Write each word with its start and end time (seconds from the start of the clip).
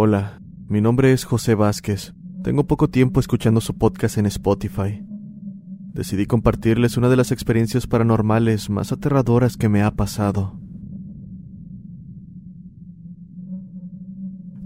Hola, 0.00 0.40
mi 0.68 0.80
nombre 0.80 1.12
es 1.12 1.24
José 1.24 1.56
Vázquez. 1.56 2.14
Tengo 2.44 2.68
poco 2.68 2.88
tiempo 2.88 3.18
escuchando 3.18 3.60
su 3.60 3.76
podcast 3.76 4.16
en 4.16 4.26
Spotify. 4.26 5.04
Decidí 5.92 6.26
compartirles 6.26 6.96
una 6.96 7.08
de 7.08 7.16
las 7.16 7.32
experiencias 7.32 7.88
paranormales 7.88 8.70
más 8.70 8.92
aterradoras 8.92 9.56
que 9.56 9.68
me 9.68 9.82
ha 9.82 9.90
pasado. 9.90 10.56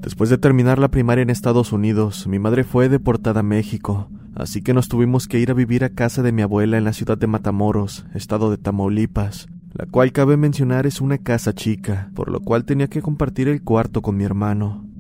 Después 0.03 0.29
de 0.29 0.37
terminar 0.37 0.79
la 0.79 0.91
primaria 0.91 1.23
en 1.23 1.31
Estados 1.31 1.73
Unidos, 1.73 2.27
mi 2.27 2.39
madre 2.39 2.63
fue 2.63 2.91
deportada 2.91 3.41
a 3.41 3.43
México, 3.43 4.11
así 4.35 4.61
que 4.61 4.75
nos 4.75 4.91
tuvimos 4.91 5.29
que 5.29 5.39
ir 5.39 5.51
a 5.51 5.55
vivir 5.55 5.83
a 5.83 5.95
casa 5.95 6.23
de 6.23 6.33
mi 6.33 6.43
abuela 6.43 6.77
en 6.77 6.85
la 6.85 6.93
ciudad 6.93 7.17
de 7.17 7.27
Matamoros, 7.27 8.05
estado 8.13 8.51
de 8.51 8.59
Tamaulipas, 8.59 9.49
la 9.73 9.87
cual 9.87 10.13
cabe 10.13 10.37
mencionar 10.37 10.87
es 10.87 11.01
una 11.01 11.17
casa 11.17 11.55
chica, 11.55 12.11
por 12.15 12.31
lo 12.31 12.41
cual 12.41 12.67
tenía 12.67 12.89
que 12.89 13.01
compartir 13.01 13.49
el 13.49 13.63
cuarto 13.63 14.03
con 14.03 14.19
mi 14.19 14.25
hermano. 14.25 14.92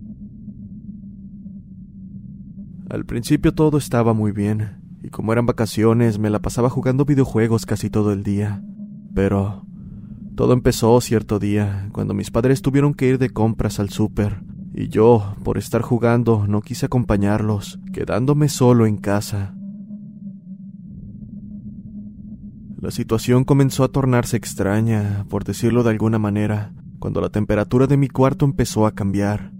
Al 2.92 3.06
principio 3.06 3.54
todo 3.54 3.78
estaba 3.78 4.12
muy 4.12 4.32
bien, 4.32 4.82
y 5.02 5.08
como 5.08 5.32
eran 5.32 5.46
vacaciones 5.46 6.18
me 6.18 6.28
la 6.28 6.42
pasaba 6.42 6.68
jugando 6.68 7.06
videojuegos 7.06 7.64
casi 7.64 7.88
todo 7.88 8.12
el 8.12 8.22
día. 8.22 8.62
Pero 9.14 9.64
todo 10.34 10.52
empezó 10.52 11.00
cierto 11.00 11.38
día, 11.38 11.88
cuando 11.92 12.12
mis 12.12 12.30
padres 12.30 12.60
tuvieron 12.60 12.92
que 12.92 13.08
ir 13.08 13.18
de 13.18 13.30
compras 13.30 13.80
al 13.80 13.88
súper, 13.88 14.42
y 14.74 14.88
yo, 14.90 15.36
por 15.42 15.56
estar 15.56 15.80
jugando, 15.80 16.46
no 16.46 16.60
quise 16.60 16.84
acompañarlos, 16.84 17.80
quedándome 17.94 18.50
solo 18.50 18.84
en 18.84 18.98
casa. 18.98 19.54
La 22.78 22.90
situación 22.90 23.44
comenzó 23.44 23.84
a 23.84 23.88
tornarse 23.88 24.36
extraña, 24.36 25.24
por 25.30 25.44
decirlo 25.44 25.82
de 25.82 25.88
alguna 25.88 26.18
manera, 26.18 26.74
cuando 26.98 27.22
la 27.22 27.30
temperatura 27.30 27.86
de 27.86 27.96
mi 27.96 28.08
cuarto 28.08 28.44
empezó 28.44 28.84
a 28.84 28.94
cambiar. 28.94 29.51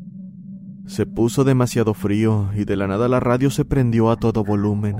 Se 0.86 1.06
puso 1.06 1.44
demasiado 1.44 1.94
frío 1.94 2.50
y 2.56 2.64
de 2.64 2.76
la 2.76 2.86
nada 2.86 3.08
la 3.08 3.20
radio 3.20 3.50
se 3.50 3.64
prendió 3.64 4.10
a 4.10 4.16
todo 4.16 4.44
volumen. 4.44 4.96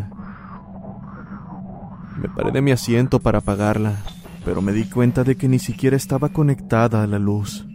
Me 2.20 2.28
paré 2.28 2.52
de 2.52 2.62
mi 2.62 2.70
asiento 2.70 3.18
para 3.18 3.38
apagarla, 3.38 4.02
pero 4.44 4.62
me 4.62 4.72
di 4.72 4.84
cuenta 4.84 5.24
de 5.24 5.36
que 5.36 5.48
ni 5.48 5.58
siquiera 5.58 5.96
estaba 5.96 6.28
conectada 6.28 7.02
a 7.02 7.06
la 7.06 7.18
luz. 7.18 7.66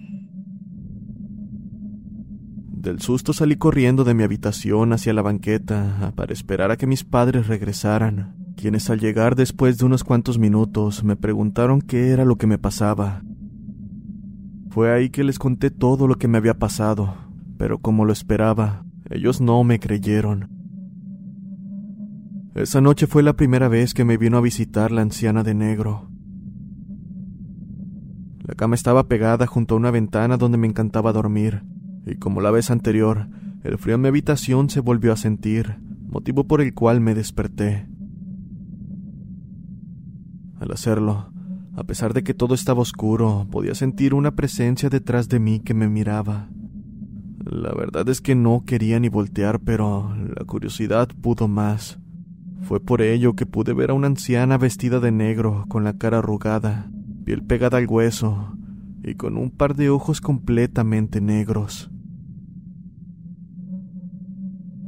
Del 2.88 3.01
susto 3.01 3.34
salí 3.34 3.57
corriendo 3.57 4.06
de 4.06 4.13
mi 4.13 4.24
habitación 4.24 4.94
hacia 4.94 5.12
la 5.12 5.22
banqueta 5.22 6.13
para 6.16 6.31
esperar 6.31 6.72
a 6.72 6.78
que 6.78 6.88
mis 6.88 7.03
padres 7.03 7.47
regresaran, 7.47 8.38
quienes 8.56 8.89
al 8.89 9.01
llegar 9.01 9.35
después 9.35 9.78
de 9.78 9.85
unos 9.85 10.06
cuantos 10.06 10.39
minutos 10.39 11.03
me 11.03 11.18
preguntaron 11.18 11.81
qué 11.81 12.12
era 12.12 12.24
lo 12.24 12.38
que 12.38 12.47
me 12.47 12.57
pasaba. 12.57 13.24
Fue 14.69 14.94
ahí 14.94 15.09
que 15.09 15.25
les 15.25 15.39
conté 15.39 15.72
todo 15.72 16.07
lo 16.07 16.16
que 16.16 16.29
me 16.29 16.38
había 16.38 16.53
pasado, 16.53 17.26
pero 17.57 17.79
como 17.79 18.06
lo 18.06 18.13
esperaba, 18.13 18.85
ellos 19.09 19.41
no 19.41 19.63
me 19.63 19.79
creyeron. 19.79 20.50
Esa 22.56 22.81
noche 22.81 23.07
fue 23.07 23.23
la 23.23 23.34
primera 23.34 23.68
vez 23.68 23.94
que 23.94 24.03
me 24.03 24.18
vino 24.18 24.38
a 24.38 24.41
visitar 24.41 24.91
la 24.91 25.01
anciana 25.01 25.44
de 25.44 25.53
negro. 25.53 26.09
La 28.40 28.56
cama 28.56 28.75
estaba 28.75 29.07
pegada 29.07 29.45
junto 29.45 29.75
a 29.75 29.78
una 29.78 29.91
ventana 29.91 30.38
donde 30.38 30.57
me 30.57 30.68
encantaba 30.68 31.13
dormir, 31.13 31.63
y 32.06 32.16
como 32.16 32.41
la 32.41 32.50
vez 32.50 32.72
anterior, 32.72 33.28
el 33.63 33.78
frío 33.78 33.95
en 33.95 34.01
mi 34.01 34.07
habitación 34.07 34.69
se 34.69 34.79
volvió 34.79 35.12
a 35.12 35.18
sentir, 35.18 35.78
motivo 36.07 36.47
por 36.47 36.62
el 36.62 36.74
cual 36.74 37.01
me 37.01 37.13
desperté. 37.13 37.88
Al 40.59 40.72
hacerlo, 40.72 41.31
a 41.75 41.84
pesar 41.84 42.13
de 42.13 42.24
que 42.24 42.34
todo 42.34 42.56
estaba 42.56 42.81
oscuro, 42.81 43.47
podía 43.51 43.75
sentir 43.75 44.16
una 44.16 44.35
presencia 44.35 44.89
detrás 44.89 45.29
de 45.29 45.39
mí 45.39 45.59
que 45.59 45.75
me 45.75 45.88
miraba. 45.88 46.50
La 47.49 47.73
verdad 47.73 48.09
es 48.09 48.19
que 48.19 48.35
no 48.35 48.63
quería 48.65 48.99
ni 48.99 49.07
voltear, 49.07 49.61
pero 49.61 50.13
la 50.35 50.43
curiosidad 50.43 51.07
pudo 51.21 51.47
más. 51.47 51.97
Fue 52.61 52.81
por 52.81 53.01
ello 53.01 53.35
que 53.35 53.45
pude 53.45 53.73
ver 53.73 53.91
a 53.91 53.93
una 53.93 54.07
anciana 54.07 54.57
vestida 54.57 54.99
de 54.99 55.13
negro, 55.13 55.63
con 55.69 55.85
la 55.85 55.97
cara 55.97 56.17
arrugada, 56.17 56.91
piel 57.23 57.43
pegada 57.43 57.77
al 57.77 57.87
hueso, 57.87 58.57
y 59.01 59.15
con 59.15 59.37
un 59.37 59.49
par 59.49 59.75
de 59.75 59.89
ojos 59.89 60.19
completamente 60.19 61.21
negros. 61.21 61.89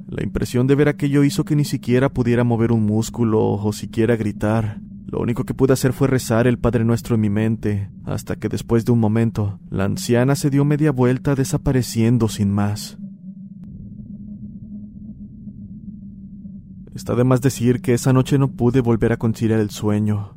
La 0.08 0.24
impresión 0.24 0.68
de 0.68 0.76
ver 0.76 0.90
aquello 0.90 1.24
hizo 1.24 1.46
que 1.46 1.56
ni 1.56 1.64
siquiera 1.64 2.10
pudiera 2.10 2.44
mover 2.44 2.74
un 2.74 2.86
músculo 2.86 3.52
o 3.52 3.72
siquiera 3.72 4.18
gritar. 4.18 4.82
Lo 5.12 5.20
único 5.20 5.44
que 5.44 5.56
pude 5.56 5.74
hacer 5.74 5.92
fue 5.92 6.08
rezar 6.08 6.46
el 6.46 6.60
Padre 6.60 6.86
Nuestro 6.86 7.16
en 7.16 7.22
mi 7.22 7.32
mente, 7.32 7.90
hasta 8.06 8.36
que 8.36 8.48
después 8.48 8.86
de 8.86 8.92
un 8.92 9.00
momento, 9.00 9.60
la 9.72 9.86
anciana 9.86 10.36
se 10.36 10.52
dio 10.52 10.66
media 10.66 10.92
vuelta 10.92 11.34
desapareciendo 11.34 12.28
sin 12.28 12.52
más. 12.52 13.00
Está 16.94 17.16
de 17.16 17.24
más 17.24 17.42
decir 17.42 17.82
que 17.82 17.96
esa 17.96 18.14
noche 18.14 18.38
no 18.38 18.52
pude 18.52 18.82
volver 18.82 19.12
a 19.12 19.18
conciliar 19.18 19.60
el 19.60 19.72
sueño, 19.72 20.36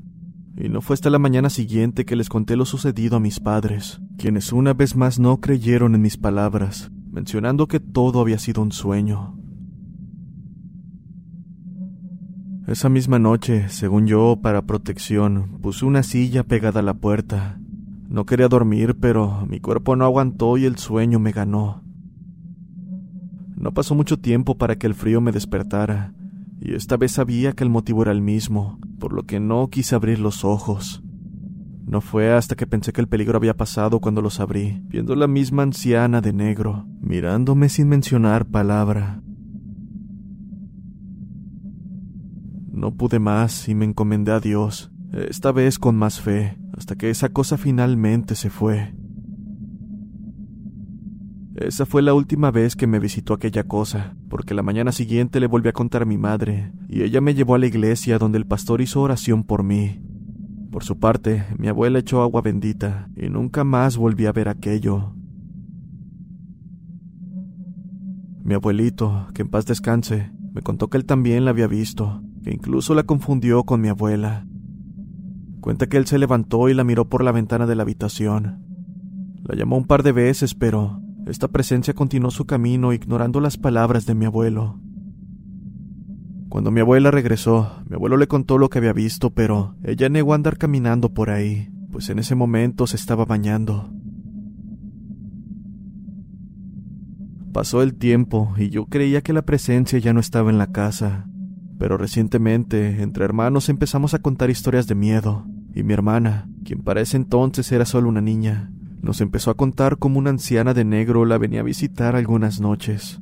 y 0.57 0.71
no 0.71 0.81
fue 0.81 0.95
hasta 0.95 1.11
la 1.11 1.19
mañana 1.19 1.51
siguiente 1.51 2.07
que 2.07 2.17
les 2.17 2.31
conté 2.31 2.57
lo 2.57 2.65
sucedido 2.65 3.17
a 3.17 3.21
mis 3.21 3.41
padres, 3.41 4.01
quienes 4.17 4.55
una 4.55 4.73
vez 4.73 4.97
más 4.97 5.19
no 5.19 5.39
creyeron 5.39 5.95
en 5.95 6.01
mis 6.01 6.17
palabras, 6.17 6.91
mencionando 7.11 7.69
que 7.69 7.79
todo 7.79 8.23
había 8.23 8.39
sido 8.39 8.63
un 8.63 8.73
sueño. 8.73 9.42
Esa 12.67 12.89
misma 12.89 13.19
noche, 13.19 13.69
según 13.69 14.07
yo, 14.07 14.39
para 14.41 14.63
protección, 14.63 15.59
puse 15.61 15.85
una 15.85 16.05
silla 16.05 16.45
pegada 16.45 16.79
a 16.79 16.85
la 16.85 16.95
puerta. 16.95 17.59
No 18.09 18.25
quería 18.25 18.47
dormir, 18.47 18.97
pero 19.01 19.45
mi 19.49 19.59
cuerpo 19.59 19.97
no 19.97 20.05
aguantó 20.05 20.57
y 20.57 20.65
el 20.65 20.79
sueño 20.79 21.19
me 21.19 21.33
ganó. 21.33 21.83
No 23.57 23.73
pasó 23.73 23.97
mucho 23.97 24.19
tiempo 24.19 24.57
para 24.59 24.77
que 24.77 24.87
el 24.87 24.95
frío 24.95 25.21
me 25.21 25.33
despertara, 25.33 26.15
y 26.61 26.75
esta 26.75 26.97
vez 26.97 27.13
sabía 27.13 27.53
que 27.53 27.65
el 27.65 27.71
motivo 27.71 28.03
era 28.03 28.13
el 28.13 28.23
mismo, 28.23 28.79
por 29.01 29.13
lo 29.13 29.25
que 29.25 29.41
no 29.41 29.69
quise 29.69 29.97
abrir 29.97 30.21
los 30.21 30.45
ojos. 30.45 31.03
No 31.85 32.01
fue 32.01 32.33
hasta 32.33 32.55
que 32.55 32.69
pensé 32.69 32.93
que 32.93 33.01
el 33.01 33.09
peligro 33.09 33.37
había 33.37 33.57
pasado 33.57 33.99
cuando 33.99 34.23
los 34.23 34.39
abrí, 34.39 34.81
viendo 34.87 35.17
la 35.17 35.27
misma 35.27 35.65
anciana 35.65 36.21
de 36.21 36.33
negro, 36.33 36.87
mirándome 37.01 37.69
sin 37.69 37.89
mencionar 37.89 38.47
palabra. 38.47 39.21
No 42.73 42.95
pude 42.95 43.19
más 43.19 43.69
y 43.69 43.75
me 43.75 43.85
encomendé 43.85 44.33
a 44.33 44.41
Dios, 44.41 44.91
esta 45.13 45.53
vez 45.53 45.79
con 45.79 45.95
más 45.95 46.23
fe, 46.23 46.59
hasta 46.75 46.97
que 46.97 47.11
esa 47.11 47.29
cosa 47.29 47.59
finalmente 47.59 48.35
se 48.35 48.49
fue. 48.49 48.95
Esa 51.55 51.85
fue 51.85 52.01
la 52.01 52.15
última 52.15 52.51
vez 52.51 52.75
que 52.75 52.87
me 52.87 52.99
visitó 52.99 53.35
aquella 53.35 53.65
cosa, 53.65 54.17
porque 54.31 54.55
la 54.55 54.63
mañana 54.63 54.91
siguiente 54.91 55.39
le 55.39 55.49
volví 55.49 55.69
a 55.69 55.75
contar 55.75 56.03
a 56.03 56.07
mi 56.07 56.17
madre, 56.17 56.73
y 56.89 57.03
ella 57.03 57.21
me 57.21 57.35
llevó 57.35 57.57
a 57.57 57.59
la 57.59 57.67
iglesia 57.67 58.19
donde 58.19 58.39
el 58.39 58.47
pastor 58.47 58.81
hizo 58.81 59.03
oración 59.03 59.45
por 59.45 59.63
mí. 59.63 60.01
Por 60.71 60.83
su 60.83 60.99
parte, 60.99 61.45
mi 61.59 61.69
abuela 61.69 61.99
echó 61.99 62.23
agua 62.23 62.41
bendita 62.41 63.11
y 63.15 63.29
nunca 63.29 63.65
más 63.65 63.99
volví 63.99 64.25
a 64.25 64.33
ver 64.33 64.49
aquello. 64.49 65.15
Mi 68.43 68.55
abuelito, 68.55 69.29
que 69.35 69.43
en 69.43 69.49
paz 69.49 69.67
descanse, 69.67 70.33
me 70.55 70.63
contó 70.63 70.89
que 70.89 70.97
él 70.97 71.05
también 71.05 71.45
la 71.45 71.51
había 71.51 71.67
visto, 71.67 72.23
que 72.43 72.53
incluso 72.53 72.95
la 72.95 73.05
confundió 73.05 73.65
con 73.65 73.81
mi 73.81 73.89
abuela. 73.89 74.47
Cuenta 75.61 75.89
que 75.89 75.97
él 75.97 76.07
se 76.07 76.19
levantó 76.19 76.69
y 76.69 76.75
la 76.75 76.85
miró 76.85 77.09
por 77.09 77.23
la 77.23 77.33
ventana 77.33 77.67
de 77.67 77.77
la 77.77 77.83
habitación. 77.83 78.65
La 79.45 79.55
llamó 79.55 79.77
un 79.77 79.87
par 79.87 80.03
de 80.03 80.13
veces, 80.13 80.55
pero 80.55 81.01
esta 81.27 81.49
presencia 81.49 81.95
continuó 81.95 82.31
su 82.31 82.47
camino 82.47 82.93
ignorando 82.93 83.41
las 83.41 83.57
palabras 83.57 84.07
de 84.07 84.15
mi 84.15 84.25
abuelo. 84.25 84.81
Cuando 86.49 86.71
mi 86.71 86.81
abuela 86.81 87.11
regresó, 87.11 87.83
mi 87.89 87.95
abuelo 87.95 88.17
le 88.17 88.27
contó 88.27 88.59
lo 88.59 88.69
que 88.69 88.79
había 88.79 88.93
visto, 88.93 89.31
pero 89.31 89.77
ella 89.85 90.09
negó 90.09 90.35
andar 90.35 90.59
caminando 90.59 91.15
por 91.15 91.31
ahí, 91.31 91.71
pues 91.91 92.11
en 92.11 92.19
ese 92.19 92.35
momento 92.35 92.87
se 92.87 92.97
estaba 92.97 93.25
bañando. 93.25 93.91
Pasó 97.53 97.83
el 97.83 97.95
tiempo 97.95 98.53
y 98.57 98.71
yo 98.71 98.87
creía 98.87 99.23
que 99.23 99.33
la 99.33 99.43
presencia 99.43 99.99
ya 99.99 100.13
no 100.13 100.21
estaba 100.21 100.51
en 100.51 100.59
la 100.59 100.73
casa, 100.73 101.29
pero 101.83 101.97
recientemente 101.97 103.03
entre 103.03 103.25
hermanos 103.25 103.69
empezamos 103.69 104.15
a 104.15 104.21
contar 104.21 104.51
historias 104.51 104.87
de 104.87 104.95
miedo, 104.95 105.45
y 105.75 105.83
mi 105.83 105.93
hermana, 105.93 106.49
quien 106.65 106.81
para 106.81 107.01
ese 107.01 107.17
entonces 107.17 107.73
era 107.73 107.87
solo 107.87 108.09
una 108.09 108.21
niña, 108.21 108.71
nos 109.01 109.21
empezó 109.21 109.51
a 109.51 109.57
contar 109.57 109.99
cómo 109.99 110.21
una 110.21 110.31
anciana 110.31 110.75
de 110.75 110.85
negro 110.85 111.25
la 111.25 111.39
venía 111.39 111.59
a 111.59 111.65
visitar 111.65 112.15
algunas 112.15 112.61
noches. 112.61 113.21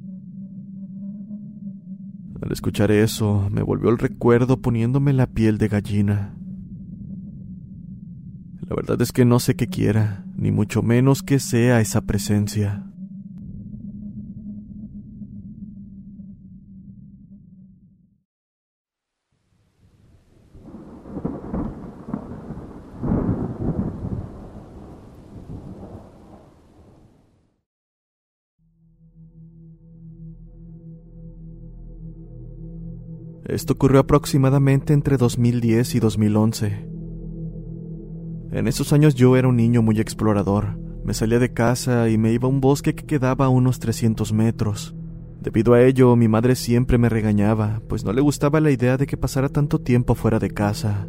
Al 2.42 2.52
escuchar 2.52 2.90
eso, 2.90 3.48
me 3.50 3.62
volvió 3.62 3.88
el 3.88 3.96
recuerdo 3.96 4.60
poniéndome 4.60 5.14
la 5.14 5.26
piel 5.26 5.56
de 5.56 5.68
gallina. 5.68 6.36
La 8.68 8.76
verdad 8.76 9.00
es 9.00 9.10
que 9.10 9.24
no 9.24 9.40
sé 9.40 9.56
qué 9.56 9.68
quiera, 9.68 10.26
ni 10.36 10.50
mucho 10.50 10.82
menos 10.82 11.22
que 11.22 11.38
sea 11.38 11.80
esa 11.80 12.02
presencia. 12.02 12.89
Esto 33.50 33.72
ocurrió 33.72 33.98
aproximadamente 33.98 34.92
entre 34.92 35.16
2010 35.16 35.96
y 35.96 35.98
2011. 35.98 36.88
En 38.52 38.68
esos 38.68 38.92
años 38.92 39.16
yo 39.16 39.36
era 39.36 39.48
un 39.48 39.56
niño 39.56 39.82
muy 39.82 39.98
explorador. 39.98 40.78
Me 41.04 41.14
salía 41.14 41.40
de 41.40 41.52
casa 41.52 42.08
y 42.08 42.16
me 42.16 42.32
iba 42.32 42.46
a 42.46 42.48
un 42.48 42.60
bosque 42.60 42.94
que 42.94 43.06
quedaba 43.06 43.46
a 43.46 43.48
unos 43.48 43.80
300 43.80 44.32
metros. 44.32 44.94
Debido 45.40 45.74
a 45.74 45.82
ello, 45.82 46.14
mi 46.14 46.28
madre 46.28 46.54
siempre 46.54 46.96
me 46.96 47.08
regañaba, 47.08 47.82
pues 47.88 48.04
no 48.04 48.12
le 48.12 48.20
gustaba 48.20 48.60
la 48.60 48.70
idea 48.70 48.96
de 48.96 49.08
que 49.08 49.16
pasara 49.16 49.48
tanto 49.48 49.80
tiempo 49.80 50.14
fuera 50.14 50.38
de 50.38 50.50
casa. 50.52 51.08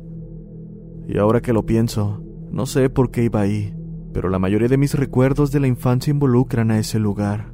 Y 1.08 1.20
ahora 1.20 1.42
que 1.42 1.54
lo 1.54 1.68
pienso, 1.68 2.24
no 2.50 2.66
sé 2.66 2.90
por 2.90 3.12
qué 3.12 3.24
iba 3.26 3.42
ahí, 3.42 3.72
pero 4.16 4.30
la 4.30 4.40
mayoría 4.40 4.68
de 4.68 4.78
mis 4.78 4.96
recuerdos 4.96 5.52
de 5.52 5.60
la 5.60 5.68
infancia 5.68 6.10
involucran 6.10 6.72
a 6.72 6.80
ese 6.80 6.98
lugar. 6.98 7.54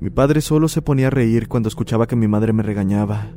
Mi 0.00 0.10
padre 0.10 0.40
solo 0.40 0.68
se 0.68 0.80
ponía 0.80 1.08
a 1.08 1.10
reír 1.10 1.48
cuando 1.48 1.68
escuchaba 1.68 2.06
que 2.06 2.14
mi 2.14 2.28
madre 2.28 2.52
me 2.52 2.62
regañaba. 2.62 3.32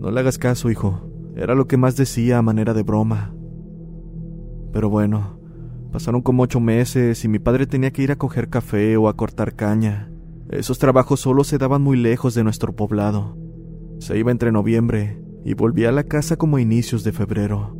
No 0.00 0.10
le 0.10 0.20
hagas 0.20 0.38
caso, 0.38 0.70
hijo. 0.70 1.10
Era 1.36 1.54
lo 1.54 1.66
que 1.66 1.76
más 1.76 1.96
decía 1.96 2.38
a 2.38 2.42
manera 2.42 2.72
de 2.72 2.82
broma. 2.82 3.34
Pero 4.72 4.88
bueno, 4.88 5.38
pasaron 5.92 6.22
como 6.22 6.44
ocho 6.44 6.60
meses 6.60 7.22
y 7.26 7.28
mi 7.28 7.38
padre 7.38 7.66
tenía 7.66 7.90
que 7.90 8.02
ir 8.02 8.10
a 8.10 8.16
coger 8.16 8.48
café 8.48 8.96
o 8.96 9.08
a 9.08 9.16
cortar 9.16 9.54
caña. 9.54 10.10
Esos 10.48 10.78
trabajos 10.78 11.20
solo 11.20 11.44
se 11.44 11.58
daban 11.58 11.82
muy 11.82 11.98
lejos 11.98 12.34
de 12.34 12.42
nuestro 12.42 12.74
poblado. 12.74 13.36
Se 13.98 14.18
iba 14.18 14.30
entre 14.30 14.50
noviembre 14.50 15.22
y 15.44 15.52
volvía 15.52 15.90
a 15.90 15.92
la 15.92 16.04
casa 16.04 16.36
como 16.36 16.56
a 16.56 16.62
inicios 16.62 17.04
de 17.04 17.12
febrero. 17.12 17.76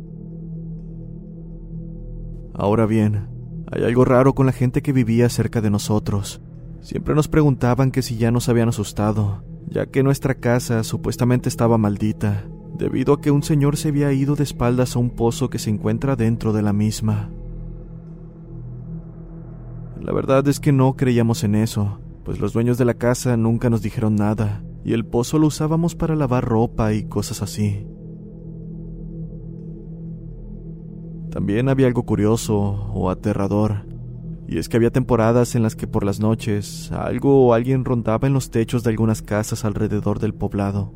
Ahora 2.53 2.85
bien, 2.85 3.27
hay 3.71 3.83
algo 3.85 4.05
raro 4.05 4.35
con 4.35 4.45
la 4.45 4.51
gente 4.51 4.83
que 4.83 4.93
vivía 4.93 5.29
cerca 5.29 5.61
de 5.61 5.71
nosotros. 5.71 6.43
Siempre 6.87 7.15
nos 7.15 7.27
preguntaban 7.27 7.91
que 7.91 8.01
si 8.01 8.15
ya 8.15 8.31
nos 8.31 8.47
habían 8.47 8.69
asustado, 8.69 9.43
ya 9.67 9.87
que 9.87 10.03
nuestra 10.03 10.35
casa 10.35 10.85
supuestamente 10.85 11.49
estaba 11.49 11.77
maldita, 11.77 12.45
debido 12.77 13.11
a 13.11 13.19
que 13.19 13.29
un 13.29 13.43
señor 13.43 13.75
se 13.75 13.89
había 13.89 14.13
ido 14.13 14.37
de 14.37 14.45
espaldas 14.45 14.95
a 14.95 14.99
un 14.99 15.09
pozo 15.09 15.49
que 15.49 15.59
se 15.59 15.69
encuentra 15.69 16.15
dentro 16.15 16.53
de 16.53 16.61
la 16.61 16.71
misma. 16.71 17.29
La 19.99 20.13
verdad 20.13 20.47
es 20.47 20.61
que 20.61 20.71
no 20.71 20.95
creíamos 20.95 21.43
en 21.43 21.55
eso, 21.55 21.99
pues 22.23 22.39
los 22.39 22.53
dueños 22.53 22.77
de 22.77 22.85
la 22.85 22.93
casa 22.93 23.35
nunca 23.35 23.69
nos 23.69 23.81
dijeron 23.81 24.15
nada, 24.15 24.63
y 24.85 24.93
el 24.93 25.05
pozo 25.05 25.39
lo 25.39 25.47
usábamos 25.47 25.93
para 25.93 26.15
lavar 26.15 26.45
ropa 26.45 26.93
y 26.93 27.03
cosas 27.03 27.41
así. 27.41 27.85
También 31.31 31.67
había 31.67 31.87
algo 31.87 32.03
curioso 32.03 32.57
o 32.93 33.09
aterrador, 33.09 33.85
y 34.47 34.57
es 34.57 34.69
que 34.69 34.77
había 34.77 34.91
temporadas 34.91 35.55
en 35.55 35.63
las 35.63 35.75
que 35.75 35.87
por 35.87 36.05
las 36.05 36.19
noches 36.19 36.91
algo 36.93 37.45
o 37.45 37.53
alguien 37.53 37.83
rondaba 37.83 38.27
en 38.27 38.33
los 38.33 38.49
techos 38.49 38.83
de 38.83 38.91
algunas 38.91 39.21
casas 39.21 39.65
alrededor 39.65 40.19
del 40.19 40.33
poblado. 40.33 40.93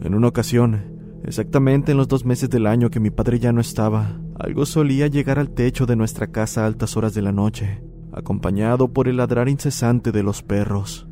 En 0.00 0.14
una 0.14 0.28
ocasión, 0.28 1.20
exactamente 1.22 1.92
en 1.92 1.98
los 1.98 2.08
dos 2.08 2.24
meses 2.24 2.48
del 2.48 2.66
año 2.66 2.90
que 2.90 2.98
mi 2.98 3.10
padre 3.10 3.38
ya 3.38 3.52
no 3.52 3.60
estaba, 3.60 4.20
algo 4.38 4.64
solía 4.64 5.06
llegar 5.06 5.38
al 5.38 5.50
techo 5.50 5.84
de 5.84 5.94
nuestra 5.94 6.28
casa 6.28 6.62
a 6.62 6.66
altas 6.66 6.96
horas 6.96 7.14
de 7.14 7.22
la 7.22 7.30
noche, 7.30 7.84
acompañado 8.12 8.92
por 8.92 9.06
el 9.06 9.18
ladrar 9.18 9.48
incesante 9.48 10.12
de 10.12 10.22
los 10.22 10.42
perros. 10.42 11.06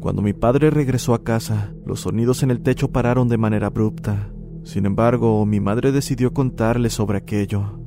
Cuando 0.00 0.20
mi 0.22 0.32
padre 0.32 0.70
regresó 0.70 1.14
a 1.14 1.22
casa, 1.22 1.72
los 1.86 2.00
sonidos 2.00 2.42
en 2.42 2.50
el 2.50 2.62
techo 2.62 2.90
pararon 2.90 3.28
de 3.28 3.38
manera 3.38 3.68
abrupta. 3.68 4.32
Sin 4.64 4.84
embargo, 4.86 5.46
mi 5.46 5.60
madre 5.60 5.92
decidió 5.92 6.32
contarle 6.32 6.90
sobre 6.90 7.18
aquello. 7.18 7.81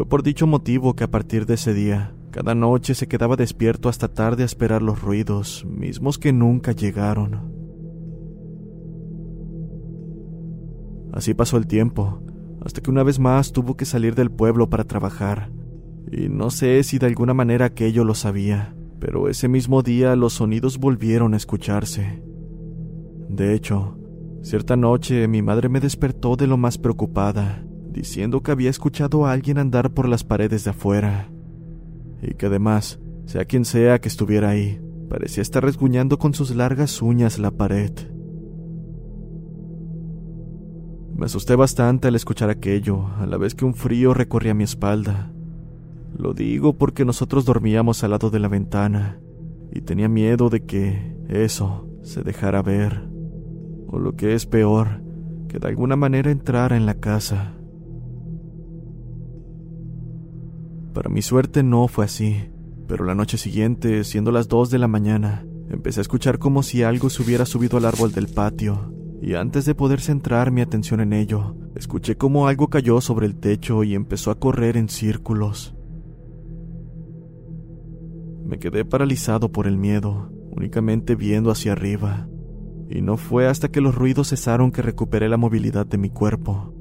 Fue 0.00 0.08
por 0.08 0.22
dicho 0.22 0.46
motivo 0.46 0.96
que 0.96 1.04
a 1.04 1.10
partir 1.10 1.44
de 1.44 1.52
ese 1.52 1.74
día, 1.74 2.14
cada 2.30 2.54
noche 2.54 2.94
se 2.94 3.06
quedaba 3.06 3.36
despierto 3.36 3.90
hasta 3.90 4.08
tarde 4.08 4.44
a 4.44 4.46
esperar 4.46 4.80
los 4.80 5.02
ruidos, 5.02 5.66
mismos 5.66 6.16
que 6.16 6.32
nunca 6.32 6.72
llegaron. 6.72 7.52
Así 11.12 11.34
pasó 11.34 11.58
el 11.58 11.66
tiempo, 11.66 12.22
hasta 12.64 12.80
que 12.80 12.90
una 12.90 13.02
vez 13.02 13.18
más 13.18 13.52
tuvo 13.52 13.76
que 13.76 13.84
salir 13.84 14.14
del 14.14 14.30
pueblo 14.30 14.70
para 14.70 14.84
trabajar. 14.84 15.52
Y 16.10 16.30
no 16.30 16.48
sé 16.48 16.82
si 16.82 16.98
de 16.98 17.04
alguna 17.04 17.34
manera 17.34 17.66
aquello 17.66 18.02
lo 18.02 18.14
sabía, 18.14 18.74
pero 19.00 19.28
ese 19.28 19.48
mismo 19.48 19.82
día 19.82 20.16
los 20.16 20.32
sonidos 20.32 20.78
volvieron 20.78 21.34
a 21.34 21.36
escucharse. 21.36 22.22
De 23.28 23.52
hecho, 23.52 23.98
cierta 24.40 24.76
noche 24.76 25.28
mi 25.28 25.42
madre 25.42 25.68
me 25.68 25.78
despertó 25.78 26.36
de 26.36 26.46
lo 26.46 26.56
más 26.56 26.78
preocupada, 26.78 27.66
diciendo 27.92 28.42
que 28.42 28.52
había 28.52 28.70
escuchado 28.70 29.26
a 29.26 29.32
alguien 29.32 29.58
andar 29.58 29.90
por 29.90 30.08
las 30.08 30.24
paredes 30.24 30.64
de 30.64 30.70
afuera, 30.70 31.28
y 32.22 32.34
que 32.34 32.46
además, 32.46 33.00
sea 33.26 33.44
quien 33.44 33.64
sea 33.64 34.00
que 34.00 34.08
estuviera 34.08 34.50
ahí, 34.50 34.80
parecía 35.08 35.42
estar 35.42 35.64
resguñando 35.64 36.18
con 36.18 36.34
sus 36.34 36.54
largas 36.54 37.02
uñas 37.02 37.38
la 37.38 37.50
pared. 37.50 37.92
Me 41.16 41.26
asusté 41.26 41.54
bastante 41.54 42.08
al 42.08 42.16
escuchar 42.16 42.48
aquello, 42.48 43.08
a 43.18 43.26
la 43.26 43.36
vez 43.36 43.54
que 43.54 43.64
un 43.64 43.74
frío 43.74 44.14
recorría 44.14 44.54
mi 44.54 44.64
espalda. 44.64 45.30
Lo 46.16 46.32
digo 46.32 46.78
porque 46.78 47.04
nosotros 47.04 47.44
dormíamos 47.44 48.02
al 48.02 48.12
lado 48.12 48.30
de 48.30 48.38
la 48.38 48.48
ventana, 48.48 49.20
y 49.72 49.82
tenía 49.82 50.08
miedo 50.08 50.48
de 50.48 50.64
que 50.64 51.16
eso 51.28 51.88
se 52.02 52.22
dejara 52.22 52.62
ver, 52.62 53.08
o 53.86 53.98
lo 53.98 54.16
que 54.16 54.34
es 54.34 54.46
peor, 54.46 55.02
que 55.48 55.58
de 55.58 55.68
alguna 55.68 55.96
manera 55.96 56.30
entrara 56.30 56.76
en 56.76 56.86
la 56.86 56.94
casa. 56.94 57.54
Para 60.94 61.08
mi 61.08 61.22
suerte 61.22 61.62
no 61.62 61.86
fue 61.86 62.04
así, 62.04 62.50
pero 62.88 63.04
la 63.04 63.14
noche 63.14 63.38
siguiente, 63.38 64.02
siendo 64.02 64.32
las 64.32 64.48
dos 64.48 64.70
de 64.70 64.78
la 64.78 64.88
mañana, 64.88 65.46
empecé 65.70 66.00
a 66.00 66.02
escuchar 66.02 66.38
como 66.38 66.64
si 66.64 66.82
algo 66.82 67.10
se 67.10 67.22
hubiera 67.22 67.46
subido 67.46 67.78
al 67.78 67.84
árbol 67.84 68.12
del 68.12 68.26
patio, 68.26 68.92
y 69.22 69.34
antes 69.34 69.64
de 69.64 69.76
poder 69.76 70.00
centrar 70.00 70.50
mi 70.50 70.60
atención 70.60 71.00
en 71.00 71.12
ello, 71.12 71.54
escuché 71.76 72.16
como 72.16 72.48
algo 72.48 72.68
cayó 72.68 73.00
sobre 73.00 73.26
el 73.26 73.36
techo 73.36 73.84
y 73.84 73.94
empezó 73.94 74.32
a 74.32 74.40
correr 74.40 74.76
en 74.76 74.88
círculos. 74.88 75.76
Me 78.44 78.58
quedé 78.58 78.84
paralizado 78.84 79.52
por 79.52 79.68
el 79.68 79.76
miedo, 79.76 80.32
únicamente 80.50 81.14
viendo 81.14 81.52
hacia 81.52 81.72
arriba, 81.72 82.28
y 82.88 83.02
no 83.02 83.16
fue 83.16 83.46
hasta 83.46 83.68
que 83.68 83.80
los 83.80 83.94
ruidos 83.94 84.30
cesaron 84.30 84.72
que 84.72 84.82
recuperé 84.82 85.28
la 85.28 85.36
movilidad 85.36 85.86
de 85.86 85.98
mi 85.98 86.10
cuerpo. 86.10 86.74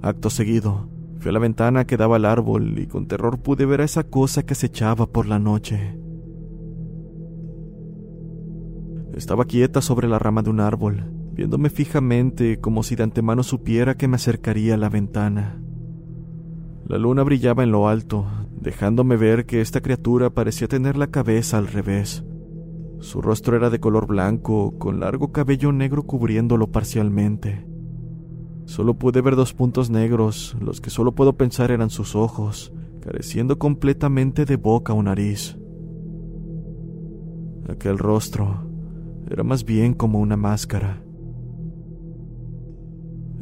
Acto 0.00 0.30
seguido, 0.30 0.88
Fui 1.20 1.28
a 1.28 1.32
la 1.32 1.38
ventana 1.38 1.86
que 1.86 1.98
daba 1.98 2.16
al 2.16 2.24
árbol 2.24 2.78
y 2.78 2.86
con 2.86 3.06
terror 3.06 3.40
pude 3.40 3.66
ver 3.66 3.82
a 3.82 3.84
esa 3.84 4.04
cosa 4.04 4.42
que 4.44 4.54
se 4.54 4.66
echaba 4.66 5.06
por 5.06 5.26
la 5.26 5.38
noche. 5.38 5.98
Estaba 9.12 9.44
quieta 9.44 9.82
sobre 9.82 10.08
la 10.08 10.18
rama 10.18 10.40
de 10.40 10.48
un 10.48 10.60
árbol, 10.60 11.12
viéndome 11.34 11.68
fijamente 11.68 12.58
como 12.58 12.82
si 12.82 12.96
de 12.96 13.02
antemano 13.02 13.42
supiera 13.42 13.98
que 13.98 14.08
me 14.08 14.16
acercaría 14.16 14.74
a 14.74 14.78
la 14.78 14.88
ventana. 14.88 15.60
La 16.86 16.96
luna 16.96 17.22
brillaba 17.22 17.64
en 17.64 17.70
lo 17.70 17.86
alto, 17.86 18.26
dejándome 18.58 19.16
ver 19.16 19.44
que 19.44 19.60
esta 19.60 19.82
criatura 19.82 20.30
parecía 20.30 20.68
tener 20.68 20.96
la 20.96 21.08
cabeza 21.08 21.58
al 21.58 21.66
revés. 21.66 22.24
Su 23.00 23.20
rostro 23.20 23.56
era 23.56 23.68
de 23.68 23.78
color 23.78 24.06
blanco, 24.06 24.78
con 24.78 25.00
largo 25.00 25.32
cabello 25.32 25.70
negro 25.70 26.04
cubriéndolo 26.04 26.68
parcialmente. 26.72 27.69
Solo 28.70 28.94
pude 28.94 29.20
ver 29.20 29.34
dos 29.34 29.52
puntos 29.52 29.90
negros, 29.90 30.56
los 30.60 30.80
que 30.80 30.90
solo 30.90 31.10
puedo 31.10 31.36
pensar 31.36 31.72
eran 31.72 31.90
sus 31.90 32.14
ojos, 32.14 32.72
careciendo 33.00 33.58
completamente 33.58 34.44
de 34.44 34.54
boca 34.54 34.92
o 34.92 35.02
nariz. 35.02 35.58
Aquel 37.68 37.98
rostro 37.98 38.70
era 39.28 39.42
más 39.42 39.64
bien 39.64 39.92
como 39.92 40.20
una 40.20 40.36
máscara. 40.36 41.02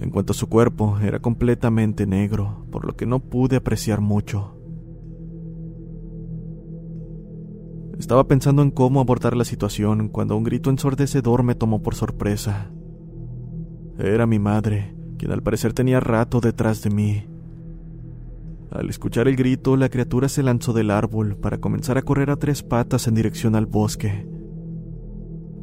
En 0.00 0.08
cuanto 0.08 0.32
a 0.32 0.34
su 0.34 0.48
cuerpo, 0.48 0.96
era 1.02 1.20
completamente 1.20 2.06
negro, 2.06 2.64
por 2.72 2.86
lo 2.86 2.96
que 2.96 3.04
no 3.04 3.20
pude 3.20 3.56
apreciar 3.56 4.00
mucho. 4.00 4.56
Estaba 7.98 8.26
pensando 8.26 8.62
en 8.62 8.70
cómo 8.70 8.98
abordar 8.98 9.36
la 9.36 9.44
situación 9.44 10.08
cuando 10.08 10.38
un 10.38 10.44
grito 10.44 10.70
ensordecedor 10.70 11.42
me 11.42 11.54
tomó 11.54 11.82
por 11.82 11.94
sorpresa. 11.94 12.72
Era 13.98 14.24
mi 14.24 14.38
madre, 14.38 14.96
quien 15.18 15.32
al 15.32 15.42
parecer 15.42 15.72
tenía 15.72 16.00
rato 16.00 16.40
detrás 16.40 16.82
de 16.82 16.90
mí. 16.90 17.26
Al 18.70 18.88
escuchar 18.88 19.28
el 19.28 19.36
grito, 19.36 19.76
la 19.76 19.88
criatura 19.88 20.28
se 20.28 20.42
lanzó 20.42 20.72
del 20.72 20.90
árbol 20.90 21.36
para 21.36 21.58
comenzar 21.58 21.98
a 21.98 22.02
correr 22.02 22.30
a 22.30 22.36
tres 22.36 22.62
patas 22.62 23.06
en 23.08 23.14
dirección 23.14 23.56
al 23.56 23.66
bosque. 23.66 24.26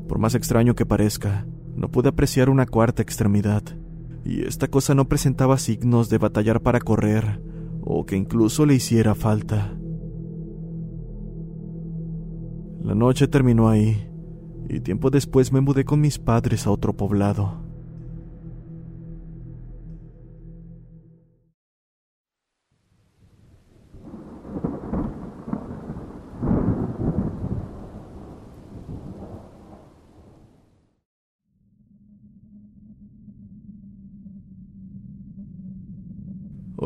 Por 0.08 0.20
más 0.20 0.36
extraño 0.36 0.76
que 0.76 0.86
parezca, 0.86 1.46
no 1.76 1.90
pude 1.90 2.10
apreciar 2.10 2.50
una 2.50 2.66
cuarta 2.66 3.02
extremidad, 3.02 3.64
y 4.24 4.42
esta 4.42 4.68
cosa 4.68 4.96
no 4.96 5.08
presentaba 5.08 5.58
signos 5.58 6.10
de 6.10 6.18
batallar 6.18 6.62
para 6.62 6.80
correr, 6.80 7.42
o 7.82 8.06
que 8.06 8.16
incluso 8.16 8.66
le 8.66 8.76
hiciera 8.76 9.14
falta. 9.14 9.78
La 12.82 12.96
noche 12.96 13.28
terminó 13.28 13.70
ahí, 13.70 14.10
y 14.70 14.80
tiempo 14.80 15.12
después 15.12 15.52
me 15.52 15.62
mudé 15.62 15.86
con 15.86 16.02
mis 16.02 16.18
padres 16.18 16.66
a 16.66 16.72
otro 16.72 16.94
poblado. 16.94 17.65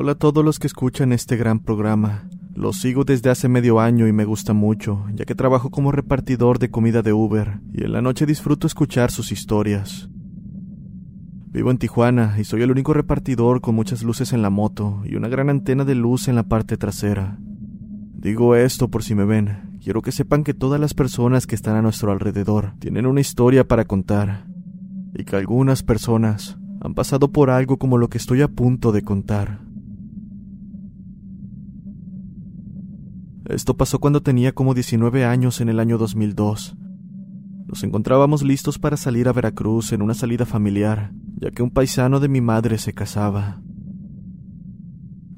Hola 0.02 0.14
a 0.14 0.16
todos 0.16 0.46
los 0.46 0.60
que 0.60 0.68
escuchan 0.68 1.12
este 1.12 1.36
gran 1.36 1.60
programa. 1.60 2.30
Lo 2.56 2.72
sigo 2.72 3.04
desde 3.04 3.30
hace 3.30 3.50
medio 3.50 3.82
año 3.82 4.08
y 4.08 4.14
me 4.14 4.24
gusta 4.24 4.54
mucho, 4.54 5.04
ya 5.14 5.26
que 5.26 5.36
trabajo 5.36 5.72
como 5.72 5.92
repartidor 5.92 6.58
de 6.58 6.72
comida 6.72 7.02
de 7.02 7.12
Uber 7.12 7.60
y 7.74 7.84
en 7.84 7.92
la 7.92 8.02
noche 8.02 8.26
disfruto 8.26 8.66
escuchar 8.66 9.12
sus 9.12 9.34
historias. 9.34 10.10
Vivo 11.52 11.70
en 11.70 11.78
Tijuana 11.80 12.38
y 12.40 12.46
soy 12.46 12.62
el 12.62 12.72
único 12.72 12.94
repartidor 12.94 13.60
con 13.60 13.76
muchas 13.76 14.02
luces 14.02 14.32
en 14.32 14.42
la 14.42 14.50
moto 14.50 15.02
y 15.04 15.16
una 15.18 15.28
gran 15.28 15.50
antena 15.50 15.84
de 15.84 15.96
luz 15.96 16.30
en 16.30 16.36
la 16.36 16.44
parte 16.44 16.78
trasera. 16.78 17.38
Digo 17.42 18.56
esto 18.56 18.88
por 18.88 19.04
si 19.04 19.16
me 19.16 19.26
ven. 19.26 19.80
Quiero 19.84 20.02
que 20.02 20.14
sepan 20.14 20.46
que 20.46 20.54
todas 20.54 20.80
las 20.80 20.94
personas 20.94 21.46
que 21.46 21.56
están 21.56 21.76
a 21.76 21.82
nuestro 21.82 22.14
alrededor 22.14 22.72
tienen 22.80 23.06
una 23.06 23.20
historia 23.20 23.68
para 23.68 23.84
contar 23.84 24.46
y 25.14 25.26
que 25.26 25.36
algunas 25.36 25.84
personas 25.84 26.58
han 26.80 26.94
pasado 26.94 27.34
por 27.34 27.50
algo 27.50 27.76
como 27.76 27.98
lo 27.98 28.08
que 28.08 28.18
estoy 28.18 28.42
a 28.42 28.48
punto 28.48 28.94
de 28.94 29.02
contar. 29.02 29.68
Esto 33.50 33.76
pasó 33.76 33.98
cuando 33.98 34.22
tenía 34.22 34.54
como 34.54 34.76
19 34.76 35.26
años 35.26 35.60
en 35.60 35.70
el 35.70 35.80
año 35.80 35.98
2002. 35.98 36.78
Nos 37.66 37.84
encontrábamos 37.84 38.44
listos 38.44 38.78
para 38.78 38.96
salir 38.96 39.28
a 39.28 39.34
Veracruz 39.34 39.92
en 39.92 40.04
una 40.04 40.14
salida 40.14 40.46
familiar, 40.46 41.12
ya 41.36 41.50
que 41.50 41.64
un 41.64 41.72
paisano 41.72 42.20
de 42.20 42.30
mi 42.30 42.42
madre 42.42 42.78
se 42.78 42.94
casaba. 42.94 43.60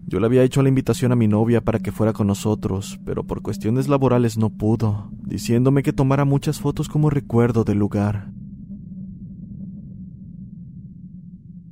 Yo 0.07 0.19
le 0.19 0.25
había 0.25 0.43
hecho 0.43 0.61
la 0.61 0.67
invitación 0.67 1.13
a 1.13 1.15
mi 1.15 1.29
novia 1.29 1.61
para 1.61 1.79
que 1.79 1.93
fuera 1.93 2.11
con 2.11 2.27
nosotros, 2.27 2.99
pero 3.05 3.23
por 3.23 3.41
cuestiones 3.41 3.87
laborales 3.87 4.37
no 4.37 4.49
pudo, 4.49 5.09
diciéndome 5.25 5.81
que 5.81 5.93
tomara 5.93 6.25
muchas 6.25 6.59
fotos 6.59 6.89
como 6.89 7.09
recuerdo 7.09 7.63
del 7.63 7.77
lugar. 7.77 8.29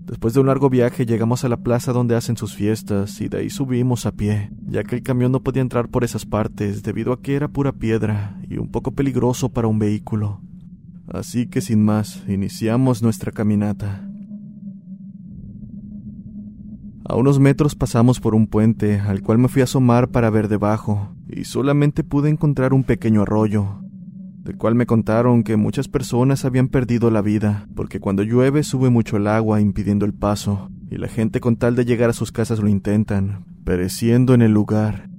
Después 0.09 0.33
de 0.33 0.39
un 0.39 0.47
largo 0.47 0.71
viaje 0.71 1.05
llegamos 1.05 1.45
a 1.45 1.49
la 1.49 1.57
plaza 1.57 1.93
donde 1.93 2.15
hacen 2.15 2.35
sus 2.35 2.55
fiestas 2.55 3.21
y 3.21 3.29
de 3.29 3.37
ahí 3.37 3.51
subimos 3.51 4.07
a 4.07 4.11
pie, 4.11 4.49
ya 4.65 4.83
que 4.83 4.95
el 4.95 5.03
camión 5.03 5.31
no 5.31 5.43
podía 5.43 5.61
entrar 5.61 5.87
por 5.89 6.03
esas 6.03 6.25
partes 6.25 6.81
debido 6.81 7.13
a 7.13 7.21
que 7.21 7.35
era 7.35 7.47
pura 7.47 7.73
piedra 7.73 8.41
y 8.49 8.57
un 8.57 8.71
poco 8.71 8.93
peligroso 8.93 9.49
para 9.49 9.67
un 9.67 9.77
vehículo. 9.77 10.41
Así 11.13 11.45
que 11.45 11.61
sin 11.61 11.85
más, 11.85 12.23
iniciamos 12.27 13.03
nuestra 13.03 13.31
caminata. 13.31 14.09
A 17.05 17.15
unos 17.15 17.37
metros 17.37 17.75
pasamos 17.75 18.19
por 18.19 18.33
un 18.33 18.47
puente, 18.47 18.99
al 18.99 19.21
cual 19.21 19.37
me 19.37 19.47
fui 19.47 19.61
a 19.61 19.65
asomar 19.65 20.09
para 20.09 20.31
ver 20.31 20.47
debajo, 20.47 21.13
y 21.27 21.43
solamente 21.43 22.03
pude 22.03 22.29
encontrar 22.29 22.73
un 22.73 22.83
pequeño 22.83 23.21
arroyo, 23.21 23.83
del 24.43 24.57
cual 24.57 24.75
me 24.75 24.85
contaron 24.85 25.43
que 25.43 25.57
muchas 25.57 25.87
personas 25.87 26.45
habían 26.45 26.69
perdido 26.69 27.11
la 27.11 27.21
vida, 27.21 27.67
porque 27.75 27.99
cuando 27.99 28.23
llueve 28.23 28.63
sube 28.63 28.89
mucho 28.89 29.17
el 29.17 29.27
agua 29.27 29.61
impidiendo 29.61 30.05
el 30.05 30.13
paso, 30.13 30.69
y 30.89 30.97
la 30.97 31.07
gente 31.07 31.39
con 31.39 31.55
tal 31.57 31.75
de 31.75 31.85
llegar 31.85 32.09
a 32.09 32.13
sus 32.13 32.31
casas 32.31 32.59
lo 32.59 32.67
intentan, 32.67 33.45
pereciendo 33.63 34.33
en 34.33 34.41
el 34.41 34.51
lugar. 34.51 35.09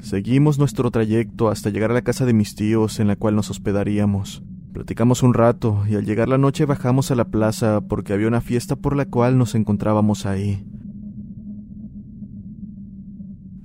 Seguimos 0.00 0.58
nuestro 0.58 0.90
trayecto 0.90 1.48
hasta 1.48 1.70
llegar 1.70 1.90
a 1.90 1.94
la 1.94 2.02
casa 2.02 2.24
de 2.24 2.32
mis 2.32 2.54
tíos 2.54 3.00
en 3.00 3.08
la 3.08 3.16
cual 3.16 3.36
nos 3.36 3.50
hospedaríamos. 3.50 4.42
Platicamos 4.72 5.22
un 5.22 5.34
rato 5.34 5.82
y 5.88 5.96
al 5.96 6.04
llegar 6.04 6.28
la 6.28 6.38
noche 6.38 6.64
bajamos 6.66 7.10
a 7.10 7.14
la 7.14 7.26
plaza 7.26 7.80
porque 7.80 8.12
había 8.12 8.28
una 8.28 8.40
fiesta 8.40 8.76
por 8.76 8.94
la 8.94 9.06
cual 9.06 9.36
nos 9.36 9.54
encontrábamos 9.54 10.24
ahí. 10.24 10.64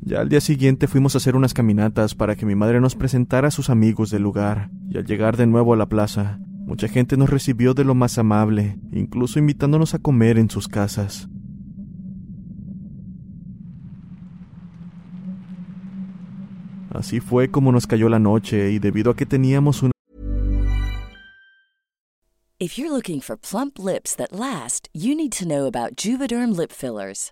Ya 0.06 0.20
al 0.20 0.28
día 0.28 0.42
siguiente 0.42 0.88
fuimos 0.88 1.16
a 1.16 1.20
hacer 1.20 1.38
unas 1.38 1.54
caminatas 1.54 2.14
para 2.14 2.36
que 2.36 2.46
mi 2.46 2.56
madre 2.56 2.82
nos 2.82 2.94
presentara 2.94 3.48
a 3.48 3.52
sus 3.52 3.70
amigos 3.70 4.10
del 4.10 4.22
lugar, 4.22 4.70
y 4.90 4.98
al 4.98 5.06
llegar 5.06 5.38
de 5.38 5.48
nuevo 5.48 5.74
a 5.74 5.78
la 5.78 5.88
plaza, 5.88 6.40
mucha 6.66 6.90
gente 6.90 7.16
nos 7.16 7.30
recibió 7.30 7.74
de 7.74 7.86
lo 7.86 7.96
más 7.96 8.18
amable, 8.18 8.78
incluso 8.92 9.40
invitándonos 9.40 9.94
a 9.94 10.00
comer 10.00 10.38
en 10.38 10.50
sus 10.50 10.68
casas. 10.68 11.30
Así 16.90 17.22
fue 17.22 17.50
como 17.50 17.72
nos 17.72 17.88
cayó 17.88 18.10
la 18.10 18.20
noche 18.20 18.72
y 18.72 18.80
debido 18.80 19.12
a 19.12 19.16
que 19.16 19.26
teníamos 19.26 19.84
una 19.84 19.94
If 22.60 22.78
you're 22.78 22.92
looking 22.92 23.20
for 23.20 23.36
plump 23.36 23.78
lips 23.78 24.16
that 24.16 24.32
last, 24.32 24.88
you 24.94 25.16
need 25.16 25.34
to 25.34 25.46
know 25.46 25.66
about 25.66 25.96
Juvederm 25.98 26.56
lip 26.56 26.72
fillers. 26.72 27.32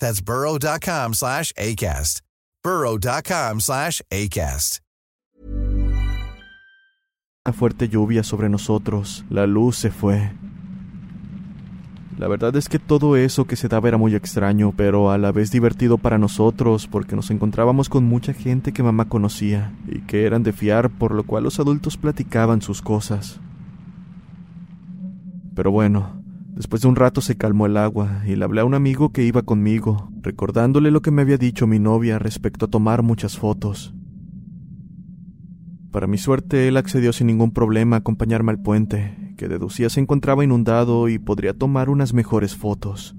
That's 0.00 0.20
burrow.com 0.20 1.14
slash 1.14 1.52
ACAST. 1.56 2.22
burrow.com 2.64 3.60
slash 3.60 4.02
ACAST. 4.10 4.80
Una 7.46 7.54
fuerte 7.54 7.88
lluvia 7.88 8.22
sobre 8.22 8.50
nosotros. 8.50 9.24
La 9.30 9.46
luz 9.46 9.76
se 9.76 9.90
fue. 9.90 10.30
La 12.18 12.28
verdad 12.28 12.54
es 12.56 12.68
que 12.68 12.78
todo 12.78 13.16
eso 13.16 13.46
que 13.46 13.56
se 13.56 13.66
daba 13.66 13.88
era 13.88 13.96
muy 13.96 14.14
extraño, 14.14 14.74
pero 14.76 15.10
a 15.10 15.16
la 15.16 15.32
vez 15.32 15.50
divertido 15.50 15.96
para 15.96 16.18
nosotros, 16.18 16.86
porque 16.86 17.16
nos 17.16 17.30
encontrábamos 17.30 17.88
con 17.88 18.04
mucha 18.04 18.34
gente 18.34 18.72
que 18.72 18.82
mamá 18.82 19.06
conocía 19.06 19.72
y 19.88 20.00
que 20.00 20.26
eran 20.26 20.42
de 20.42 20.52
fiar, 20.52 20.90
por 20.90 21.12
lo 21.12 21.24
cual 21.24 21.44
los 21.44 21.58
adultos 21.60 21.96
platicaban 21.96 22.60
sus 22.60 22.82
cosas. 22.82 23.40
Pero 25.54 25.70
bueno, 25.70 26.19
después 26.54 26.82
de 26.82 26.88
un 26.88 26.96
rato 26.96 27.20
se 27.20 27.36
calmó 27.36 27.66
el 27.66 27.76
agua 27.76 28.22
y 28.26 28.36
le 28.36 28.44
hablé 28.44 28.60
a 28.60 28.64
un 28.64 28.74
amigo 28.74 29.12
que 29.12 29.24
iba 29.24 29.42
conmigo, 29.42 30.10
recordándole 30.22 30.90
lo 30.90 31.02
que 31.02 31.10
me 31.10 31.22
había 31.22 31.38
dicho 31.38 31.66
mi 31.66 31.78
novia 31.78 32.18
respecto 32.18 32.66
a 32.66 32.68
tomar 32.68 33.02
muchas 33.02 33.38
fotos. 33.38 33.94
Para 35.90 36.06
mi 36.06 36.18
suerte, 36.18 36.68
él 36.68 36.76
accedió 36.76 37.12
sin 37.12 37.26
ningún 37.26 37.50
problema 37.50 37.96
a 37.96 37.98
acompañarme 37.98 38.52
al 38.52 38.62
puente, 38.62 39.34
que 39.36 39.48
deducía 39.48 39.90
se 39.90 40.00
encontraba 40.00 40.44
inundado 40.44 41.08
y 41.08 41.18
podría 41.18 41.52
tomar 41.54 41.90
unas 41.90 42.14
mejores 42.14 42.54
fotos. 42.54 43.16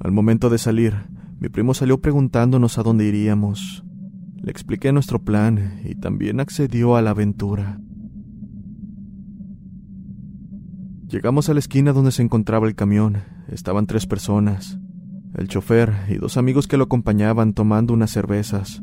Al 0.00 0.12
momento 0.12 0.50
de 0.50 0.58
salir, 0.58 0.94
mi 1.40 1.48
primo 1.48 1.74
salió 1.74 2.00
preguntándonos 2.00 2.78
a 2.78 2.82
dónde 2.82 3.06
iríamos. 3.06 3.84
Le 4.42 4.50
expliqué 4.50 4.92
nuestro 4.92 5.22
plan 5.24 5.80
y 5.84 5.94
también 5.94 6.40
accedió 6.40 6.96
a 6.96 7.02
la 7.02 7.10
aventura. 7.10 7.80
Llegamos 11.08 11.48
a 11.48 11.52
la 11.52 11.60
esquina 11.60 11.92
donde 11.92 12.10
se 12.10 12.22
encontraba 12.22 12.66
el 12.66 12.74
camión. 12.74 13.22
Estaban 13.46 13.86
tres 13.86 14.06
personas, 14.06 14.80
el 15.34 15.46
chofer 15.46 15.94
y 16.08 16.16
dos 16.16 16.36
amigos 16.36 16.66
que 16.66 16.76
lo 16.76 16.84
acompañaban 16.84 17.52
tomando 17.52 17.94
unas 17.94 18.10
cervezas. 18.10 18.82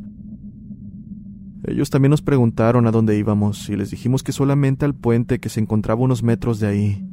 Ellos 1.65 1.89
también 1.89 2.11
nos 2.11 2.21
preguntaron 2.21 2.87
a 2.87 2.91
dónde 2.91 3.17
íbamos 3.17 3.67
y 3.67 3.75
les 3.75 3.91
dijimos 3.91 4.23
que 4.23 4.31
solamente 4.31 4.85
al 4.85 4.95
puente 4.95 5.39
que 5.39 5.49
se 5.49 5.59
encontraba 5.59 6.01
unos 6.01 6.23
metros 6.23 6.61
de 6.61 6.67
ahí. 6.67 7.05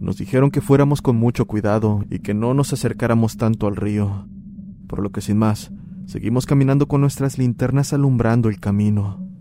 Nos 0.00 0.16
dijeron 0.16 0.50
que 0.50 0.60
fuéramos 0.60 1.00
con 1.00 1.14
mucho 1.14 1.46
cuidado 1.46 2.04
y 2.10 2.18
que 2.18 2.34
no 2.34 2.54
nos 2.54 2.72
acercáramos 2.72 3.36
tanto 3.36 3.68
al 3.68 3.76
río, 3.76 4.26
por 4.88 5.00
lo 5.00 5.10
que 5.10 5.20
sin 5.20 5.38
más, 5.38 5.70
seguimos 6.06 6.44
caminando 6.44 6.88
con 6.88 7.00
nuestras 7.00 7.38
linternas 7.38 7.92
alumbrando 7.92 8.48
el 8.48 8.58
camino. 8.58 9.31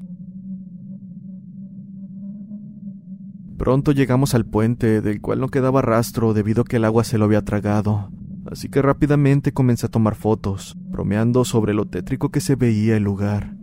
Pronto 3.62 3.92
llegamos 3.92 4.34
al 4.34 4.44
puente, 4.44 5.02
del 5.02 5.22
cual 5.22 5.40
no 5.40 5.48
quedaba 5.48 5.84
rastro 5.84 6.34
debido 6.34 6.64
a 6.64 6.66
que 6.66 6.78
el 6.78 6.84
agua 6.84 7.04
se 7.04 7.20
lo 7.20 7.26
había 7.26 7.44
tragado, 7.44 8.10
así 8.50 8.70
que 8.70 8.82
rápidamente 8.82 9.52
comencé 9.52 9.86
a 9.86 9.90
tomar 9.90 10.16
fotos, 10.16 10.76
bromeando 10.80 11.46
sobre 11.46 11.76
lo 11.76 11.86
tétrico 11.86 12.30
que 12.30 12.42
se 12.42 12.56
veía 12.56 12.98
el 12.98 13.04
lugar. 13.04 13.56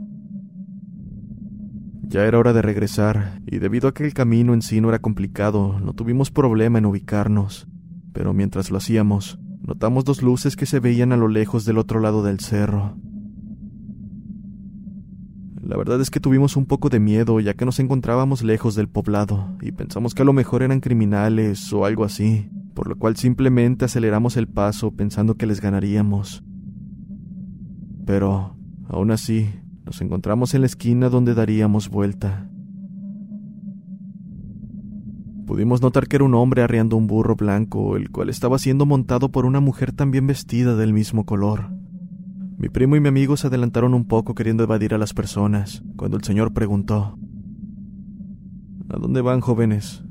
Ya 2.03 2.27
era 2.27 2.39
hora 2.39 2.53
de 2.53 2.63
regresar, 2.63 3.41
y 3.45 3.59
debido 3.59 3.89
a 3.89 3.93
que 3.93 4.05
el 4.05 4.15
camino 4.15 4.55
en 4.55 4.63
sí 4.63 4.81
no 4.81 4.89
era 4.89 5.01
complicado, 5.01 5.81
no 5.81 5.95
tuvimos 5.95 6.31
problema 6.31 6.79
en 6.79 6.87
ubicarnos. 6.87 7.67
Pero 8.13 8.33
mientras 8.33 8.71
lo 8.71 8.79
hacíamos, 8.79 9.41
notamos 9.63 10.05
dos 10.05 10.23
luces 10.23 10.55
que 10.55 10.67
se 10.67 10.79
veían 10.79 11.11
a 11.11 11.17
lo 11.17 11.27
lejos 11.27 11.65
del 11.65 11.77
otro 11.77 11.99
lado 11.99 12.23
del 12.23 12.39
cerro. 12.39 12.97
La 15.69 15.77
verdad 15.77 16.01
es 16.01 16.09
que 16.09 16.19
tuvimos 16.19 16.57
un 16.57 16.65
poco 16.65 16.89
de 16.89 16.99
miedo 16.99 17.41
ya 17.41 17.53
que 17.53 17.67
nos 17.67 17.79
encontrábamos 17.79 18.43
lejos 18.43 18.75
del 18.75 18.89
poblado 18.89 19.55
y 19.61 19.71
pensamos 19.71 20.15
que 20.15 20.23
a 20.23 20.25
lo 20.25 20.33
mejor 20.33 20.63
eran 20.63 20.81
criminales 20.81 21.71
o 21.75 21.85
algo 21.85 22.05
así, 22.05 22.49
por 22.73 22.89
lo 22.89 22.97
cual 22.97 23.17
simplemente 23.19 23.85
aceleramos 23.85 24.39
el 24.39 24.49
paso 24.49 24.93
pensando 24.93 25.35
que 25.35 25.45
les 25.45 25.61
ganaríamos. 25.61 26.43
Pero, 28.07 28.57
aún 28.89 29.11
así, 29.11 29.51
nos 29.85 30.01
encontramos 30.01 30.55
en 30.55 30.63
la 30.63 30.69
esquina 30.69 31.11
donde 31.11 31.35
daríamos 31.35 31.91
vuelta. 31.91 32.49
Pudimos 35.47 35.83
notar 35.83 36.09
que 36.09 36.17
era 36.17 36.25
un 36.25 36.35
hombre 36.35 36.63
arriando 36.63 36.97
un 36.97 37.07
burro 37.07 37.37
blanco, 37.37 37.99
el 37.99 38.11
cual 38.11 38.31
estaba 38.31 38.59
siendo 38.59 38.87
montado 38.87 39.31
por 39.31 39.45
una 39.45 39.61
mujer 39.61 39.93
también 39.93 40.27
vestida 40.27 40.77
del 40.77 40.95
mismo 40.95 41.27
color. 41.27 41.78
Mi 42.59 42.69
primo 42.69 42.97
y 42.97 43.01
mi 43.01 43.07
amigo 43.09 43.37
se 43.37 43.47
adelantaron 43.47 43.95
un 43.95 44.05
poco 44.05 44.35
queriendo 44.35 44.65
evadir 44.65 44.93
a 44.93 44.99
las 44.99 45.15
personas, 45.15 45.85
cuando 45.97 46.17
el 46.17 46.25
señor 46.25 46.53
preguntó 46.53 47.17
¿A 48.89 48.97
dónde 48.97 49.21
van, 49.21 49.41
jóvenes? 49.41 50.03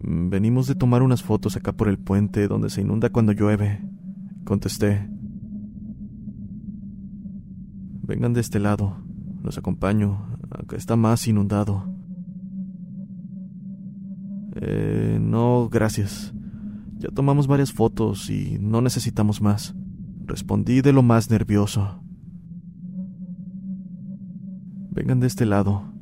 Venimos 0.00 0.66
de 0.66 0.74
tomar 0.74 1.02
unas 1.02 1.22
fotos 1.22 1.56
acá 1.56 1.72
por 1.72 1.88
el 1.88 1.96
puente 1.98 2.48
donde 2.48 2.68
se 2.68 2.82
inunda 2.82 3.08
cuando 3.08 3.32
llueve, 3.32 3.80
contesté. 4.44 5.08
Vengan 8.02 8.34
de 8.34 8.40
este 8.40 8.58
lado. 8.58 8.98
Los 9.42 9.56
acompaño. 9.56 10.36
Acá 10.50 10.76
está 10.76 10.96
más 10.96 11.26
inundado. 11.28 11.86
Eh, 14.56 15.18
no, 15.18 15.68
gracias. 15.70 16.34
Ya 16.98 17.08
tomamos 17.08 17.46
varias 17.46 17.72
fotos 17.72 18.28
y 18.28 18.58
no 18.60 18.82
necesitamos 18.82 19.40
más. 19.40 19.74
Respondí 20.32 20.80
de 20.80 20.94
lo 20.94 21.02
más 21.02 21.28
nervioso. 21.28 22.02
Vengan 24.90 25.20
de 25.20 25.26
este 25.26 25.44
lado. 25.44 25.92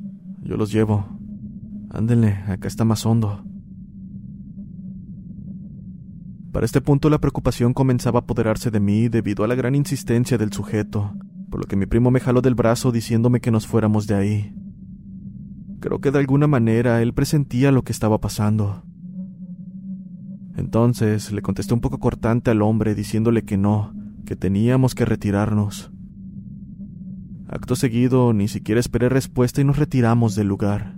Yo 0.41 0.55
los 0.55 0.71
llevo. 0.71 1.05
Ándenle, 1.89 2.35
acá 2.47 2.69
está 2.69 2.85
más 2.85 3.05
hondo. 3.05 3.43
Para 6.53 6.65
este 6.65 6.79
punto 6.79 7.09
la 7.09 7.19
preocupación 7.19 7.73
comenzaba 7.73 8.19
a 8.19 8.21
apoderarse 8.21 8.71
de 8.71 8.79
mí 8.79 9.09
debido 9.09 9.43
a 9.43 9.49
la 9.49 9.55
gran 9.55 9.75
insistencia 9.75 10.37
del 10.37 10.53
sujeto, 10.53 11.13
por 11.49 11.59
lo 11.59 11.65
que 11.65 11.75
mi 11.75 11.85
primo 11.85 12.09
me 12.09 12.21
jaló 12.21 12.41
del 12.41 12.55
brazo 12.55 12.93
diciéndome 12.93 13.41
que 13.41 13.51
nos 13.51 13.67
fuéramos 13.67 14.07
de 14.07 14.15
ahí. 14.15 14.55
Creo 15.81 15.99
que 15.99 16.11
de 16.11 16.19
alguna 16.19 16.47
manera 16.47 17.01
él 17.01 17.13
presentía 17.13 17.73
lo 17.73 17.83
que 17.83 17.91
estaba 17.91 18.21
pasando. 18.21 18.85
Entonces 20.55 21.33
le 21.33 21.41
contesté 21.41 21.73
un 21.73 21.81
poco 21.81 21.99
cortante 21.99 22.49
al 22.49 22.61
hombre 22.61 22.95
diciéndole 22.95 23.43
que 23.43 23.57
no, 23.57 23.93
que 24.31 24.37
teníamos 24.37 24.95
que 24.95 25.03
retirarnos. 25.03 25.91
Acto 27.49 27.75
seguido, 27.75 28.31
ni 28.31 28.47
siquiera 28.47 28.79
esperé 28.79 29.09
respuesta 29.09 29.59
y 29.59 29.65
nos 29.65 29.77
retiramos 29.77 30.35
del 30.35 30.47
lugar. 30.47 30.95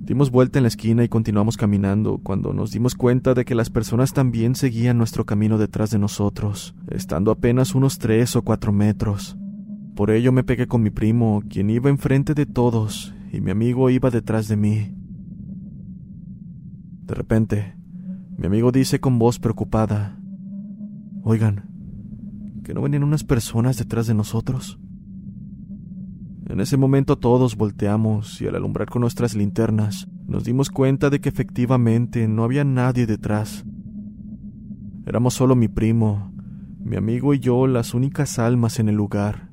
Dimos 0.00 0.30
vuelta 0.30 0.58
en 0.58 0.64
la 0.64 0.68
esquina 0.68 1.04
y 1.04 1.08
continuamos 1.08 1.56
caminando 1.56 2.18
cuando 2.22 2.52
nos 2.52 2.70
dimos 2.70 2.96
cuenta 2.96 3.32
de 3.32 3.46
que 3.46 3.54
las 3.54 3.70
personas 3.70 4.12
también 4.12 4.56
seguían 4.56 4.98
nuestro 4.98 5.24
camino 5.24 5.56
detrás 5.56 5.90
de 5.90 5.98
nosotros, 5.98 6.74
estando 6.90 7.30
apenas 7.30 7.74
unos 7.74 7.96
tres 7.96 8.36
o 8.36 8.42
cuatro 8.42 8.74
metros. 8.74 9.38
Por 9.96 10.10
ello 10.10 10.32
me 10.32 10.44
pegué 10.44 10.66
con 10.66 10.82
mi 10.82 10.90
primo, 10.90 11.42
quien 11.48 11.70
iba 11.70 11.88
enfrente 11.88 12.34
de 12.34 12.44
todos, 12.44 13.14
y 13.32 13.40
mi 13.40 13.52
amigo 13.52 13.88
iba 13.88 14.10
detrás 14.10 14.48
de 14.48 14.56
mí. 14.58 14.94
De 17.06 17.14
repente, 17.14 17.77
mi 18.38 18.46
amigo 18.46 18.70
dice 18.70 19.00
con 19.00 19.18
voz 19.18 19.40
preocupada, 19.40 20.16
Oigan, 21.24 21.64
¿que 22.62 22.72
no 22.72 22.82
venían 22.82 23.02
unas 23.02 23.24
personas 23.24 23.76
detrás 23.78 24.06
de 24.06 24.14
nosotros? 24.14 24.78
En 26.46 26.60
ese 26.60 26.76
momento 26.76 27.18
todos 27.18 27.56
volteamos 27.56 28.40
y 28.40 28.46
al 28.46 28.54
alumbrar 28.54 28.88
con 28.88 29.00
nuestras 29.00 29.34
linternas 29.34 30.08
nos 30.28 30.44
dimos 30.44 30.70
cuenta 30.70 31.10
de 31.10 31.20
que 31.20 31.28
efectivamente 31.28 32.28
no 32.28 32.44
había 32.44 32.62
nadie 32.62 33.06
detrás. 33.06 33.64
Éramos 35.04 35.34
solo 35.34 35.56
mi 35.56 35.66
primo, 35.66 36.32
mi 36.78 36.96
amigo 36.96 37.34
y 37.34 37.40
yo 37.40 37.66
las 37.66 37.92
únicas 37.92 38.38
almas 38.38 38.78
en 38.78 38.88
el 38.88 38.94
lugar. 38.94 39.47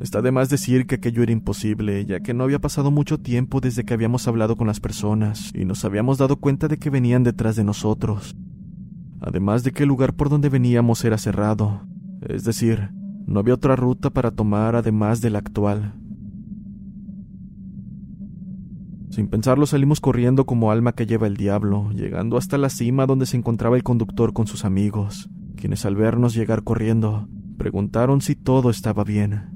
Está 0.00 0.20
de 0.20 0.30
más 0.30 0.50
decir 0.50 0.86
que 0.86 0.96
aquello 0.96 1.22
era 1.22 1.32
imposible, 1.32 2.04
ya 2.04 2.20
que 2.20 2.34
no 2.34 2.44
había 2.44 2.58
pasado 2.58 2.90
mucho 2.90 3.18
tiempo 3.18 3.62
desde 3.62 3.84
que 3.84 3.94
habíamos 3.94 4.28
hablado 4.28 4.56
con 4.56 4.66
las 4.66 4.78
personas 4.78 5.52
y 5.54 5.64
nos 5.64 5.86
habíamos 5.86 6.18
dado 6.18 6.36
cuenta 6.36 6.68
de 6.68 6.76
que 6.76 6.90
venían 6.90 7.22
detrás 7.22 7.56
de 7.56 7.64
nosotros. 7.64 8.36
Además 9.20 9.64
de 9.64 9.72
que 9.72 9.84
el 9.84 9.88
lugar 9.88 10.12
por 10.12 10.28
donde 10.28 10.50
veníamos 10.50 11.02
era 11.04 11.16
cerrado, 11.16 11.86
es 12.20 12.44
decir, 12.44 12.90
no 13.26 13.40
había 13.40 13.54
otra 13.54 13.74
ruta 13.74 14.10
para 14.10 14.30
tomar 14.30 14.76
además 14.76 15.22
de 15.22 15.30
la 15.30 15.38
actual. 15.38 15.94
Sin 19.08 19.28
pensarlo 19.28 19.64
salimos 19.64 20.00
corriendo 20.02 20.44
como 20.44 20.70
alma 20.70 20.92
que 20.92 21.06
lleva 21.06 21.26
el 21.26 21.38
diablo, 21.38 21.90
llegando 21.92 22.36
hasta 22.36 22.58
la 22.58 22.68
cima 22.68 23.06
donde 23.06 23.24
se 23.24 23.38
encontraba 23.38 23.76
el 23.76 23.82
conductor 23.82 24.34
con 24.34 24.46
sus 24.46 24.66
amigos, 24.66 25.30
quienes 25.56 25.86
al 25.86 25.96
vernos 25.96 26.34
llegar 26.34 26.64
corriendo, 26.64 27.28
preguntaron 27.56 28.20
si 28.20 28.34
todo 28.34 28.68
estaba 28.68 29.02
bien. 29.02 29.55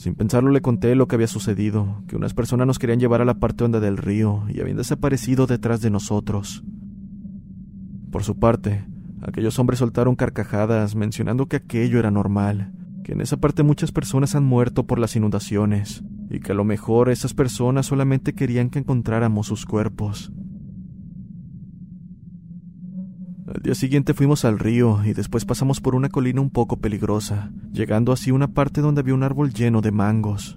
Sin 0.00 0.14
pensarlo 0.14 0.50
le 0.50 0.62
conté 0.62 0.94
lo 0.94 1.06
que 1.06 1.16
había 1.16 1.26
sucedido, 1.26 2.02
que 2.08 2.16
unas 2.16 2.32
personas 2.32 2.66
nos 2.66 2.78
querían 2.78 3.00
llevar 3.00 3.20
a 3.20 3.26
la 3.26 3.34
parte 3.34 3.64
honda 3.64 3.80
del 3.80 3.98
río 3.98 4.44
y 4.48 4.58
habían 4.62 4.78
desaparecido 4.78 5.46
detrás 5.46 5.82
de 5.82 5.90
nosotros. 5.90 6.64
Por 8.10 8.24
su 8.24 8.38
parte, 8.38 8.86
aquellos 9.20 9.58
hombres 9.58 9.80
soltaron 9.80 10.16
carcajadas 10.16 10.94
mencionando 10.94 11.48
que 11.48 11.56
aquello 11.56 11.98
era 11.98 12.10
normal, 12.10 12.72
que 13.04 13.12
en 13.12 13.20
esa 13.20 13.36
parte 13.36 13.62
muchas 13.62 13.92
personas 13.92 14.34
han 14.34 14.44
muerto 14.44 14.86
por 14.86 14.98
las 14.98 15.16
inundaciones 15.16 16.02
y 16.30 16.40
que 16.40 16.52
a 16.52 16.54
lo 16.54 16.64
mejor 16.64 17.10
esas 17.10 17.34
personas 17.34 17.84
solamente 17.84 18.32
querían 18.32 18.70
que 18.70 18.78
encontráramos 18.78 19.48
sus 19.48 19.66
cuerpos. 19.66 20.32
Al 23.52 23.62
día 23.62 23.74
siguiente 23.74 24.14
fuimos 24.14 24.44
al 24.44 24.60
río 24.60 25.00
y 25.04 25.12
después 25.12 25.44
pasamos 25.44 25.80
por 25.80 25.96
una 25.96 26.08
colina 26.08 26.40
un 26.40 26.50
poco 26.50 26.76
peligrosa, 26.76 27.50
llegando 27.72 28.12
así 28.12 28.30
a 28.30 28.34
una 28.34 28.54
parte 28.54 28.80
donde 28.80 29.00
había 29.00 29.14
un 29.14 29.24
árbol 29.24 29.52
lleno 29.52 29.80
de 29.80 29.90
mangos. 29.90 30.56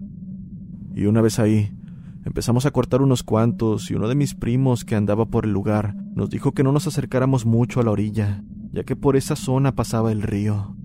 Y 0.93 1.06
una 1.06 1.21
vez 1.21 1.39
ahí, 1.39 1.75
empezamos 2.23 2.67
a 2.67 2.71
cortar 2.71 3.01
unos 3.01 3.23
cuantos 3.23 3.89
y 3.89 3.95
uno 3.95 4.08
de 4.08 4.13
mis 4.13 4.36
primos 4.36 4.86
que 4.86 4.93
andaba 4.93 5.25
por 5.25 5.45
el 5.45 5.51
lugar 5.51 5.95
nos 6.13 6.29
dijo 6.29 6.51
que 6.51 6.62
no 6.62 6.71
nos 6.71 6.86
acercáramos 6.86 7.47
mucho 7.47 7.79
a 7.79 7.84
la 7.84 7.89
orilla, 7.89 8.43
ya 8.71 8.84
que 8.84 8.95
por 8.95 9.15
esa 9.15 9.36
zona 9.36 9.73
pasaba 9.73 10.12
el 10.12 10.21
río. 10.21 10.75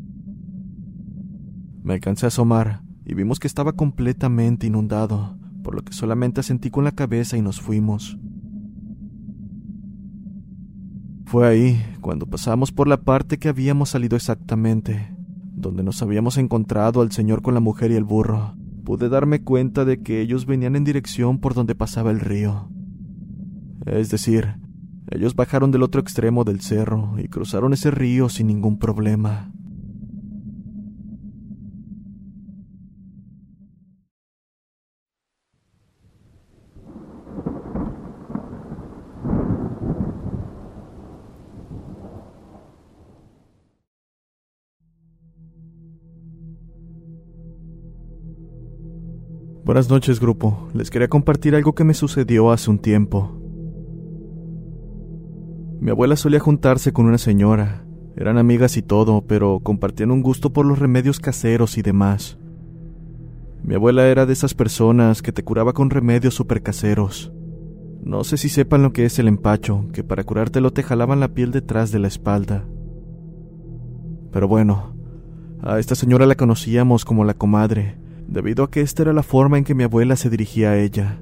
Me 1.82 1.92
alcancé 1.92 2.24
a 2.24 2.28
asomar 2.28 2.84
y 3.04 3.12
vimos 3.12 3.38
que 3.38 3.48
estaba 3.48 3.74
completamente 3.74 4.66
inundado, 4.66 5.36
por 5.62 5.74
lo 5.74 5.82
que 5.82 5.92
solamente 5.92 6.40
asentí 6.40 6.70
con 6.70 6.84
la 6.84 6.92
cabeza 6.92 7.36
y 7.36 7.42
nos 7.42 7.60
fuimos. 7.60 8.18
Fue 11.28 11.46
ahí 11.46 11.84
cuando 12.00 12.24
pasamos 12.24 12.72
por 12.72 12.88
la 12.88 13.02
parte 13.02 13.36
que 13.36 13.50
habíamos 13.50 13.90
salido 13.90 14.16
exactamente, 14.16 15.14
donde 15.52 15.82
nos 15.82 16.00
habíamos 16.00 16.38
encontrado 16.38 17.02
al 17.02 17.12
señor 17.12 17.42
con 17.42 17.52
la 17.52 17.60
mujer 17.60 17.90
y 17.90 17.96
el 17.96 18.04
burro. 18.04 18.54
Pude 18.82 19.10
darme 19.10 19.42
cuenta 19.42 19.84
de 19.84 20.02
que 20.02 20.22
ellos 20.22 20.46
venían 20.46 20.74
en 20.74 20.84
dirección 20.84 21.38
por 21.38 21.52
donde 21.52 21.74
pasaba 21.74 22.12
el 22.12 22.20
río. 22.20 22.70
Es 23.84 24.08
decir, 24.08 24.54
ellos 25.10 25.34
bajaron 25.34 25.70
del 25.70 25.82
otro 25.82 26.00
extremo 26.00 26.44
del 26.44 26.62
cerro 26.62 27.16
y 27.18 27.28
cruzaron 27.28 27.74
ese 27.74 27.90
río 27.90 28.30
sin 28.30 28.46
ningún 28.46 28.78
problema. 28.78 29.52
Buenas 49.68 49.90
noches, 49.90 50.18
grupo. 50.18 50.66
Les 50.72 50.88
quería 50.88 51.08
compartir 51.08 51.54
algo 51.54 51.74
que 51.74 51.84
me 51.84 51.92
sucedió 51.92 52.52
hace 52.52 52.70
un 52.70 52.78
tiempo. 52.78 53.38
Mi 55.78 55.90
abuela 55.90 56.16
solía 56.16 56.40
juntarse 56.40 56.94
con 56.94 57.04
una 57.04 57.18
señora. 57.18 57.84
Eran 58.16 58.38
amigas 58.38 58.78
y 58.78 58.82
todo, 58.82 59.26
pero 59.26 59.60
compartían 59.62 60.10
un 60.10 60.22
gusto 60.22 60.54
por 60.54 60.64
los 60.64 60.78
remedios 60.78 61.20
caseros 61.20 61.76
y 61.76 61.82
demás. 61.82 62.38
Mi 63.62 63.74
abuela 63.74 64.08
era 64.08 64.24
de 64.24 64.32
esas 64.32 64.54
personas 64.54 65.20
que 65.20 65.32
te 65.32 65.44
curaba 65.44 65.74
con 65.74 65.90
remedios 65.90 66.32
super 66.32 66.62
caseros. 66.62 67.30
No 68.02 68.24
sé 68.24 68.38
si 68.38 68.48
sepan 68.48 68.82
lo 68.82 68.94
que 68.94 69.04
es 69.04 69.18
el 69.18 69.28
empacho, 69.28 69.84
que 69.92 70.02
para 70.02 70.24
curártelo 70.24 70.72
te 70.72 70.82
jalaban 70.82 71.20
la 71.20 71.34
piel 71.34 71.50
detrás 71.50 71.92
de 71.92 71.98
la 71.98 72.08
espalda. 72.08 72.64
Pero 74.32 74.48
bueno, 74.48 74.94
a 75.60 75.78
esta 75.78 75.94
señora 75.94 76.24
la 76.24 76.36
conocíamos 76.36 77.04
como 77.04 77.26
la 77.26 77.34
comadre, 77.34 78.07
debido 78.28 78.62
a 78.62 78.70
que 78.70 78.82
esta 78.82 79.02
era 79.02 79.12
la 79.12 79.22
forma 79.22 79.58
en 79.58 79.64
que 79.64 79.74
mi 79.74 79.82
abuela 79.82 80.14
se 80.14 80.30
dirigía 80.30 80.70
a 80.70 80.78
ella. 80.78 81.20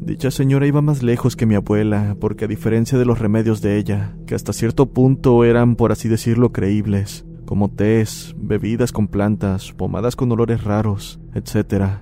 Dicha 0.00 0.30
señora 0.30 0.66
iba 0.66 0.82
más 0.82 1.02
lejos 1.02 1.36
que 1.36 1.46
mi 1.46 1.54
abuela, 1.54 2.16
porque 2.20 2.46
a 2.46 2.48
diferencia 2.48 2.98
de 2.98 3.04
los 3.04 3.18
remedios 3.18 3.62
de 3.62 3.78
ella, 3.78 4.16
que 4.26 4.34
hasta 4.34 4.52
cierto 4.52 4.92
punto 4.92 5.44
eran, 5.44 5.76
por 5.76 5.92
así 5.92 6.08
decirlo, 6.08 6.52
creíbles, 6.52 7.24
como 7.46 7.70
tés, 7.70 8.34
bebidas 8.36 8.92
con 8.92 9.08
plantas, 9.08 9.72
pomadas 9.72 10.16
con 10.16 10.32
olores 10.32 10.64
raros, 10.64 11.20
etc., 11.34 12.00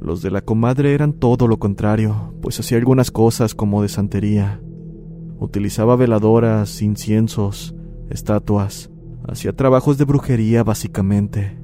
los 0.00 0.20
de 0.20 0.30
la 0.30 0.42
comadre 0.42 0.92
eran 0.92 1.14
todo 1.14 1.48
lo 1.48 1.58
contrario, 1.58 2.34
pues 2.42 2.60
hacía 2.60 2.76
algunas 2.76 3.10
cosas 3.10 3.54
como 3.54 3.80
de 3.80 3.88
santería. 3.88 4.60
Utilizaba 5.38 5.96
veladoras, 5.96 6.82
inciensos, 6.82 7.74
estatuas, 8.10 8.90
hacía 9.26 9.54
trabajos 9.54 9.96
de 9.96 10.04
brujería 10.04 10.62
básicamente. 10.62 11.63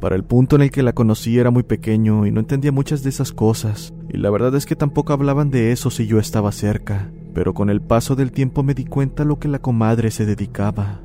Para 0.00 0.14
el 0.14 0.24
punto 0.24 0.56
en 0.56 0.62
el 0.62 0.70
que 0.70 0.82
la 0.82 0.92
conocí 0.92 1.38
era 1.38 1.50
muy 1.50 1.62
pequeño 1.62 2.26
y 2.26 2.30
no 2.30 2.40
entendía 2.40 2.70
muchas 2.70 3.02
de 3.02 3.08
esas 3.08 3.32
cosas, 3.32 3.94
y 4.10 4.18
la 4.18 4.30
verdad 4.30 4.54
es 4.54 4.66
que 4.66 4.76
tampoco 4.76 5.12
hablaban 5.12 5.50
de 5.50 5.72
eso 5.72 5.90
si 5.90 6.06
yo 6.06 6.18
estaba 6.18 6.52
cerca, 6.52 7.10
pero 7.32 7.54
con 7.54 7.70
el 7.70 7.80
paso 7.80 8.14
del 8.14 8.30
tiempo 8.30 8.62
me 8.62 8.74
di 8.74 8.84
cuenta 8.84 9.22
a 9.22 9.26
lo 9.26 9.38
que 9.38 9.48
la 9.48 9.58
comadre 9.58 10.10
se 10.10 10.26
dedicaba. 10.26 11.00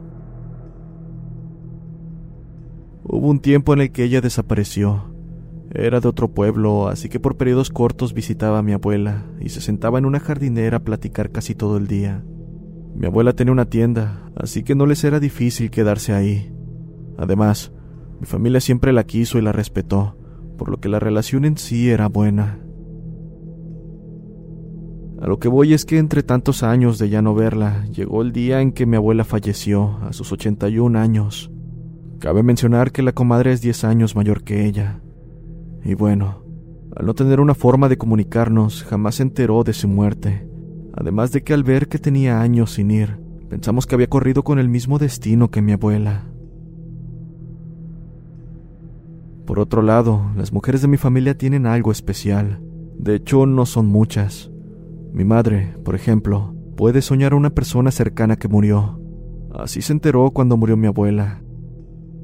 Hubo 3.03 3.27
un 3.27 3.39
tiempo 3.39 3.73
en 3.73 3.81
el 3.81 3.91
que 3.91 4.03
ella 4.03 4.21
desapareció. 4.21 5.13
Era 5.73 6.01
de 6.01 6.07
otro 6.07 6.27
pueblo, 6.29 6.89
así 6.89 7.07
que 7.07 7.19
por 7.19 7.37
periodos 7.37 7.69
cortos 7.69 8.13
visitaba 8.13 8.59
a 8.59 8.63
mi 8.63 8.73
abuela 8.73 9.25
y 9.39 9.49
se 9.49 9.61
sentaba 9.61 9.99
en 9.99 10.05
una 10.05 10.19
jardinera 10.19 10.77
a 10.77 10.83
platicar 10.83 11.31
casi 11.31 11.55
todo 11.55 11.77
el 11.77 11.87
día. 11.87 12.23
Mi 12.93 13.07
abuela 13.07 13.33
tenía 13.33 13.53
una 13.53 13.65
tienda, 13.65 14.29
así 14.35 14.63
que 14.63 14.75
no 14.75 14.85
les 14.85 15.03
era 15.05 15.19
difícil 15.19 15.71
quedarse 15.71 16.13
ahí. 16.13 16.53
Además, 17.17 17.71
mi 18.21 18.27
familia 18.27 18.61
siempre 18.61 18.93
la 18.93 19.03
quiso 19.03 19.39
y 19.39 19.41
la 19.41 19.51
respetó, 19.51 20.15
por 20.55 20.69
lo 20.69 20.77
que 20.77 20.89
la 20.89 20.99
relación 20.99 21.43
en 21.43 21.57
sí 21.57 21.89
era 21.89 22.07
buena. 22.07 22.59
A 25.19 25.25
lo 25.25 25.39
que 25.39 25.47
voy 25.47 25.73
es 25.73 25.85
que 25.85 25.97
entre 25.97 26.21
tantos 26.21 26.61
años 26.61 26.99
de 26.99 27.09
ya 27.09 27.23
no 27.23 27.33
verla, 27.33 27.83
llegó 27.87 28.21
el 28.21 28.31
día 28.31 28.61
en 28.61 28.73
que 28.73 28.85
mi 28.85 28.95
abuela 28.95 29.23
falleció, 29.23 29.97
a 30.03 30.13
sus 30.13 30.31
81 30.31 30.99
años. 30.99 31.49
Cabe 32.19 32.43
mencionar 32.43 32.91
que 32.91 33.01
la 33.01 33.13
comadre 33.13 33.53
es 33.53 33.61
10 33.61 33.85
años 33.85 34.15
mayor 34.15 34.43
que 34.43 34.67
ella. 34.67 35.01
Y 35.83 35.95
bueno, 35.95 36.43
al 36.95 37.07
no 37.07 37.15
tener 37.15 37.39
una 37.39 37.55
forma 37.55 37.89
de 37.89 37.97
comunicarnos, 37.97 38.83
jamás 38.83 39.15
se 39.15 39.23
enteró 39.23 39.63
de 39.63 39.73
su 39.73 39.87
muerte. 39.87 40.47
Además 40.93 41.31
de 41.31 41.41
que 41.41 41.55
al 41.55 41.63
ver 41.63 41.87
que 41.87 41.97
tenía 41.97 42.39
años 42.39 42.73
sin 42.73 42.91
ir, 42.91 43.17
pensamos 43.49 43.87
que 43.87 43.95
había 43.95 44.09
corrido 44.09 44.43
con 44.43 44.59
el 44.59 44.69
mismo 44.69 44.99
destino 44.99 45.49
que 45.49 45.63
mi 45.63 45.71
abuela. 45.71 46.30
Por 49.45 49.59
otro 49.59 49.81
lado, 49.81 50.31
las 50.35 50.53
mujeres 50.53 50.81
de 50.81 50.87
mi 50.87 50.97
familia 50.97 51.37
tienen 51.37 51.65
algo 51.65 51.91
especial. 51.91 52.61
De 52.97 53.15
hecho, 53.15 53.45
no 53.45 53.65
son 53.65 53.87
muchas. 53.87 54.51
Mi 55.11 55.25
madre, 55.25 55.75
por 55.83 55.95
ejemplo, 55.95 56.53
puede 56.77 57.01
soñar 57.01 57.33
a 57.33 57.35
una 57.35 57.49
persona 57.49 57.91
cercana 57.91 58.37
que 58.37 58.47
murió. 58.47 58.99
Así 59.53 59.81
se 59.81 59.93
enteró 59.93 60.31
cuando 60.31 60.57
murió 60.57 60.77
mi 60.77 60.87
abuela. 60.87 61.41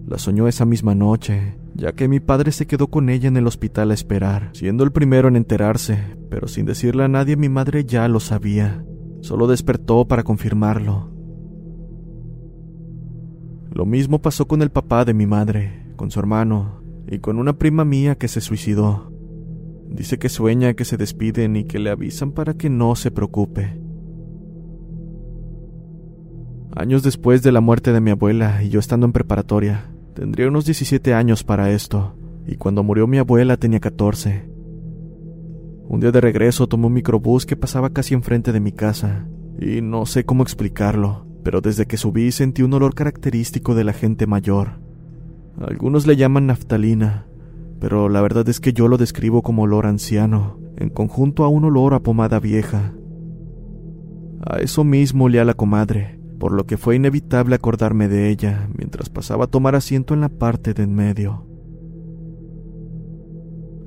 La 0.08 0.18
soñó 0.18 0.48
esa 0.48 0.66
misma 0.66 0.96
noche, 0.96 1.58
ya 1.76 1.92
que 1.92 2.08
mi 2.08 2.20
padre 2.20 2.52
se 2.52 2.66
quedó 2.66 2.88
con 2.88 3.10
ella 3.10 3.28
en 3.28 3.38
el 3.38 3.46
hospital 3.46 3.92
a 3.92 3.94
esperar, 3.94 4.52
siendo 4.54 4.84
el 4.84 4.92
primero 4.92 5.28
en 5.28 5.36
enterarse, 5.36 6.00
pero 6.30 6.48
sin 6.48 6.66
decirle 6.66 7.04
a 7.04 7.08
nadie 7.08 7.36
mi 7.36 7.50
madre 7.50 7.84
ya 7.84 8.08
lo 8.08 8.20
sabía. 8.20 8.86
Solo 9.22 9.48
despertó 9.48 10.08
para 10.08 10.24
confirmarlo. 10.24 11.12
Lo 13.70 13.86
mismo 13.86 14.22
pasó 14.22 14.48
con 14.48 14.62
el 14.62 14.72
papá 14.72 15.06
de 15.06 15.14
mi 15.14 15.28
madre, 15.28 15.92
con 15.98 16.10
su 16.10 16.20
hermano, 16.20 16.82
y 17.08 17.20
con 17.20 17.40
una 17.40 17.58
prima 17.58 17.86
mía 17.86 18.16
que 18.16 18.28
se 18.28 18.42
suicidó. 18.42 19.12
Dice 19.90 20.20
que 20.20 20.30
sueña 20.30 20.74
que 20.74 20.86
se 20.86 20.98
despiden 20.98 21.56
y 21.56 21.64
que 21.64 21.80
le 21.80 21.90
avisan 21.90 22.32
para 22.32 22.56
que 22.56 22.70
no 22.70 22.96
se 22.96 23.12
preocupe. 23.12 23.80
Años 26.76 27.02
después 27.04 27.42
de 27.42 27.52
la 27.52 27.62
muerte 27.62 27.94
de 27.94 28.02
mi 28.02 28.12
abuela 28.12 28.62
y 28.64 28.70
yo 28.70 28.80
estando 28.80 29.06
en 29.06 29.14
preparatoria, 29.14 29.92
tendría 30.14 30.48
unos 30.48 30.66
17 30.66 31.14
años 31.14 31.44
para 31.44 31.72
esto, 31.72 32.16
y 32.46 32.56
cuando 32.58 32.84
murió 32.84 33.08
mi 33.08 33.18
abuela 33.18 33.58
tenía 33.58 33.80
14. 33.80 34.50
Un 35.88 36.00
día 36.02 36.12
de 36.12 36.22
regreso 36.22 36.68
tomé 36.68 36.88
un 36.88 36.94
microbús 36.94 37.46
que 37.46 37.56
pasaba 37.56 37.92
casi 37.92 38.14
enfrente 38.14 38.52
de 38.52 38.60
mi 38.60 38.74
casa, 38.74 39.28
y 39.60 39.82
no 39.82 40.06
sé 40.06 40.26
cómo 40.26 40.44
explicarlo, 40.44 41.26
pero 41.44 41.62
desde 41.62 41.88
que 41.88 41.98
subí 41.98 42.32
sentí 42.32 42.62
un 42.62 42.74
olor 42.74 42.94
característico 42.94 43.74
de 43.74 43.86
la 43.86 43.94
gente 43.94 44.28
mayor. 44.28 44.87
Algunos 45.60 46.06
le 46.06 46.16
llaman 46.16 46.48
naftalina, 46.48 47.26
pero 47.80 48.10
la 48.10 48.22
verdad 48.22 48.48
es 48.48 48.60
que 48.60 48.74
yo 48.74 48.88
lo 48.88 48.98
describo 48.98 49.42
como 49.42 49.64
olor 49.64 49.86
anciano, 49.86 50.60
en 50.78 50.90
conjunto 50.90 51.44
a 51.44 51.50
un 51.50 51.66
olor 51.66 51.94
a 51.94 52.02
pomada 52.02 52.40
vieja. 52.40 52.94
A 54.46 54.60
eso 54.60 54.84
mismo 54.84 55.26
olía 55.26 55.46
la 55.46 55.56
comadre, 55.56 56.20
por 56.40 56.52
lo 56.52 56.66
que 56.66 56.78
fue 56.78 56.96
inevitable 56.96 57.56
acordarme 57.56 58.08
de 58.08 58.30
ella 58.30 58.70
mientras 58.78 59.10
pasaba 59.10 59.46
a 59.46 59.48
tomar 59.48 59.76
asiento 59.76 60.14
en 60.14 60.22
la 60.22 60.30
parte 60.30 60.74
de 60.74 60.84
en 60.84 60.94
medio. 60.94 61.46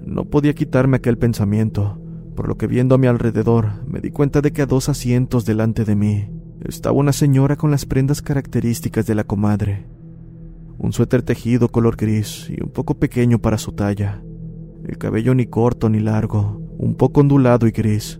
No 0.05 0.25
podía 0.25 0.55
quitarme 0.55 0.97
aquel 0.97 1.19
pensamiento, 1.19 2.01
por 2.35 2.49
lo 2.49 2.57
que 2.57 2.67
viendo 2.67 2.97
a 2.97 2.99
mi 2.99 3.07
alrededor 3.07 3.87
me 3.87 4.01
di 4.01 4.11
cuenta 4.11 4.41
de 4.41 4.53
que 4.53 4.63
a 4.63 4.67
dos 4.67 4.89
asientos 4.89 5.45
delante 5.45 5.85
de 5.85 5.95
mí 5.95 6.29
estaba 6.65 6.97
una 6.97 7.13
señora 7.13 7.57
con 7.57 7.71
las 7.71 7.87
prendas 7.87 8.23
características 8.23 9.07
de 9.07 9.15
la 9.15 9.25
comadre, 9.25 9.87
Un 10.83 10.95
suéter 10.95 11.21
tejido 11.21 11.69
color 11.69 11.97
gris 11.97 12.49
y 12.49 12.63
un 12.63 12.71
poco 12.71 12.95
pequeño 12.95 13.39
para 13.39 13.59
su 13.59 13.73
talla. 13.73 14.23
El 14.89 14.97
cabello 14.97 15.35
ni 15.35 15.45
corto 15.45 15.91
ni 15.91 16.01
largo, 16.01 16.63
un 16.79 16.95
poco 16.95 17.21
ondulado 17.21 17.67
y 17.67 17.71
gris. 17.71 18.19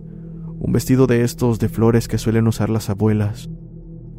Un 0.59 0.71
vestido 0.71 1.07
de 1.07 1.25
estos 1.25 1.59
de 1.59 1.71
flores 1.71 2.07
que 2.07 2.19
suelen 2.19 2.47
usar 2.47 2.69
las 2.69 2.91
abuelas. 2.91 3.49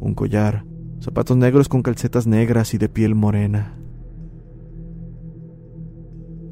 Un 0.00 0.14
collar, 0.14 0.64
zapatos 0.98 1.36
negros 1.36 1.68
con 1.68 1.82
calcetas 1.82 2.26
negras 2.26 2.74
y 2.74 2.78
de 2.78 2.88
piel 2.88 3.14
morena. 3.14 3.78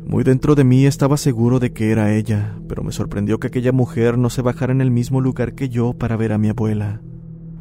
Muy 0.07 0.23
dentro 0.23 0.55
de 0.55 0.63
mí 0.63 0.87
estaba 0.87 1.17
seguro 1.17 1.59
de 1.59 1.73
que 1.73 1.91
era 1.91 2.15
ella, 2.15 2.57
pero 2.69 2.85
me 2.85 2.93
sorprendió 2.93 3.41
que 3.41 3.49
aquella 3.49 3.73
mujer 3.73 4.17
no 4.17 4.31
se 4.31 4.43
bajara 4.43 4.73
en 4.73 4.81
el 4.81 4.93
mismo 4.93 5.21
lugar 5.21 5.55
que 5.55 5.69
yo 5.69 5.95
para 5.95 6.17
ver 6.17 6.33
a 6.33 6.39
mi 6.39 6.51
abuela. 6.51 7.01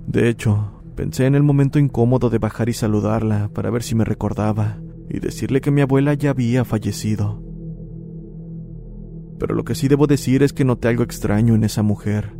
De 0.05 0.29
hecho, 0.29 0.78
Pensé 0.95 1.25
en 1.25 1.35
el 1.35 1.43
momento 1.43 1.79
incómodo 1.79 2.29
de 2.29 2.39
bajar 2.39 2.69
y 2.69 2.73
saludarla 2.73 3.49
para 3.53 3.69
ver 3.69 3.83
si 3.83 3.95
me 3.95 4.03
recordaba 4.03 4.79
y 5.09 5.19
decirle 5.19 5.61
que 5.61 5.71
mi 5.71 5.81
abuela 5.81 6.13
ya 6.13 6.29
había 6.29 6.65
fallecido. 6.65 7.41
Pero 9.39 9.55
lo 9.55 9.63
que 9.63 9.75
sí 9.75 9.87
debo 9.87 10.05
decir 10.05 10.43
es 10.43 10.53
que 10.53 10.65
noté 10.65 10.89
algo 10.89 11.03
extraño 11.03 11.55
en 11.55 11.63
esa 11.63 11.81
mujer. 11.81 12.35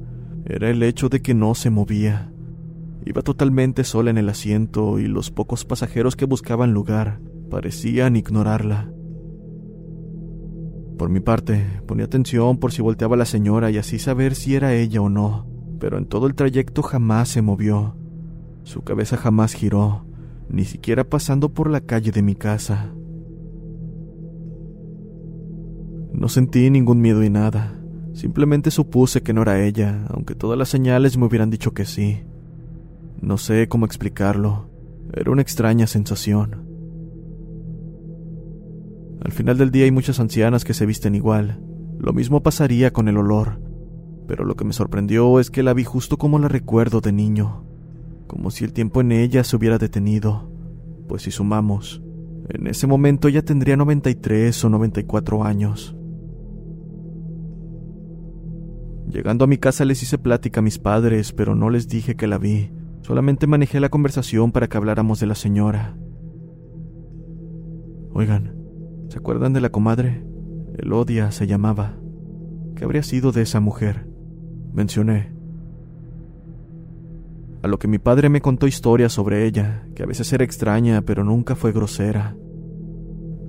Era 0.46 0.70
el 0.70 0.84
hecho 0.84 1.10
de 1.10 1.22
que 1.22 1.34
no 1.34 1.56
se 1.56 1.70
movía. 1.70 2.32
Iba 3.06 3.22
totalmente 3.22 3.84
sola 3.84 4.12
en 4.12 4.18
el 4.18 4.30
asiento 4.30 5.00
y 5.00 5.08
los 5.08 5.32
pocos 5.32 5.66
pasajeros 5.66 6.16
que 6.16 6.26
buscaban 6.26 6.74
lugar 6.74 7.22
parecían 7.50 8.16
ignorarla. 8.16 8.92
Por 10.98 11.10
mi 11.10 11.22
parte, 11.22 11.66
ponía 11.88 12.06
atención 12.06 12.58
por 12.58 12.74
si 12.74 12.82
volteaba 12.82 13.16
la 13.16 13.26
señora 13.26 13.72
y 13.72 13.78
así 13.78 14.00
saber 14.00 14.36
si 14.36 14.56
era 14.56 14.74
ella 14.74 15.02
o 15.02 15.08
no, 15.08 15.48
pero 15.80 15.98
en 15.98 16.06
todo 16.06 16.28
el 16.28 16.36
trayecto 16.36 16.84
jamás 16.84 17.30
se 17.30 17.42
movió 17.42 17.96
su 18.70 18.84
cabeza 18.84 19.18
jamás 19.18 19.54
giró, 19.54 20.06
ni 20.48 20.64
siquiera 20.64 21.04
pasando 21.04 21.50
por 21.50 21.72
la 21.72 21.82
calle 21.82 22.12
de 22.12 22.22
mi 22.22 22.36
casa. 22.36 22.94
No 26.14 26.30
sentí 26.30 26.70
ningún 26.70 27.02
miedo 27.02 27.24
y 27.24 27.32
nada. 27.32 27.82
Simplemente 28.14 28.70
supuse 28.70 29.24
que 29.24 29.34
no 29.34 29.42
era 29.42 29.60
ella, 29.66 30.06
aunque 30.10 30.36
todas 30.36 30.56
las 30.56 30.70
señales 30.70 31.18
me 31.18 31.26
hubieran 31.26 31.50
dicho 31.50 31.74
que 31.74 31.86
sí. 31.86 32.22
No 33.20 33.40
sé 33.40 33.68
cómo 33.68 33.88
explicarlo. 33.88 34.70
Era 35.14 35.32
una 35.32 35.42
extraña 35.42 35.88
sensación. 35.88 36.68
Al 39.26 39.32
final 39.32 39.58
del 39.58 39.72
día 39.72 39.86
hay 39.86 39.92
muchas 39.92 40.20
ancianas 40.20 40.64
que 40.64 40.76
se 40.76 40.86
visten 40.86 41.16
igual. 41.16 41.60
Lo 41.98 42.14
mismo 42.14 42.44
pasaría 42.44 42.94
con 42.94 43.08
el 43.08 43.18
olor. 43.18 43.60
Pero 44.28 44.46
lo 44.46 44.56
que 44.56 44.66
me 44.66 44.74
sorprendió 44.74 45.40
es 45.40 45.50
que 45.50 45.64
la 45.64 45.74
vi 45.74 45.86
justo 45.86 46.18
como 46.18 46.38
la 46.38 46.50
recuerdo 46.50 47.02
de 47.02 47.12
niño 47.12 47.69
como 48.30 48.52
si 48.52 48.64
el 48.64 48.74
tiempo 48.74 49.02
en 49.02 49.12
ella 49.12 49.44
se 49.44 49.56
hubiera 49.56 49.80
detenido, 49.80 50.52
pues 51.08 51.24
si 51.24 51.32
sumamos, 51.32 52.04
en 52.48 52.68
ese 52.68 52.86
momento 52.86 53.28
ella 53.28 53.44
tendría 53.44 53.76
93 53.76 54.64
o 54.64 54.70
94 54.70 55.44
años. 55.44 55.96
Llegando 59.10 59.46
a 59.46 59.48
mi 59.48 59.58
casa 59.58 59.84
les 59.84 60.04
hice 60.04 60.20
plática 60.20 60.60
a 60.60 60.64
mis 60.64 60.78
padres, 60.78 61.34
pero 61.34 61.56
no 61.56 61.72
les 61.72 61.88
dije 61.88 62.16
que 62.16 62.28
la 62.28 62.38
vi, 62.38 62.72
solamente 63.02 63.48
manejé 63.48 63.80
la 63.80 63.90
conversación 63.90 64.52
para 64.52 64.68
que 64.68 64.78
habláramos 64.78 65.20
de 65.20 65.26
la 65.26 65.36
señora. 65.36 65.98
Oigan, 68.14 68.56
¿se 69.10 69.18
acuerdan 69.18 69.54
de 69.54 69.62
la 69.62 69.72
comadre? 69.72 70.24
Elodia 70.78 71.32
se 71.32 71.48
llamaba. 71.48 71.98
¿Qué 72.76 72.84
habría 72.84 73.02
sido 73.02 73.32
de 73.32 73.42
esa 73.42 73.60
mujer? 73.60 74.08
Mencioné 74.72 75.39
a 77.62 77.68
lo 77.68 77.78
que 77.78 77.88
mi 77.88 78.00
padre 78.00 78.30
me 78.30 78.42
contó 78.42 78.68
historias 78.68 79.12
sobre 79.12 79.46
ella, 79.46 79.86
que 79.96 80.04
a 80.04 80.06
veces 80.06 80.32
era 80.32 80.44
extraña, 80.44 81.02
pero 81.02 81.24
nunca 81.24 81.56
fue 81.56 81.72
grosera. 81.72 82.36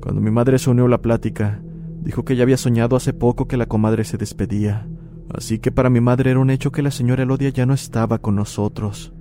Cuando 0.01 0.21
mi 0.21 0.31
madre 0.31 0.59
se 0.59 0.71
unió 0.71 0.87
a 0.87 0.89
la 0.89 1.03
plática, 1.03 1.63
dijo 2.03 2.25
que 2.25 2.35
ya 2.35 2.43
había 2.43 2.57
soñado 2.57 2.97
hace 2.97 3.13
poco 3.13 3.47
que 3.47 3.57
la 3.57 3.67
comadre 3.67 4.05
se 4.05 4.17
despedía, 4.17 4.89
así 5.33 5.59
que 5.59 5.71
para 5.71 5.91
mi 5.91 6.01
madre 6.01 6.31
era 6.31 6.41
un 6.41 6.51
hecho 6.51 6.73
que 6.73 6.83
la 6.83 6.91
señora 6.91 7.23
Elodia 7.23 7.51
ya 7.51 7.67
no 7.67 7.75
estaba 7.75 8.19
con 8.19 8.35
nosotros. 8.35 9.13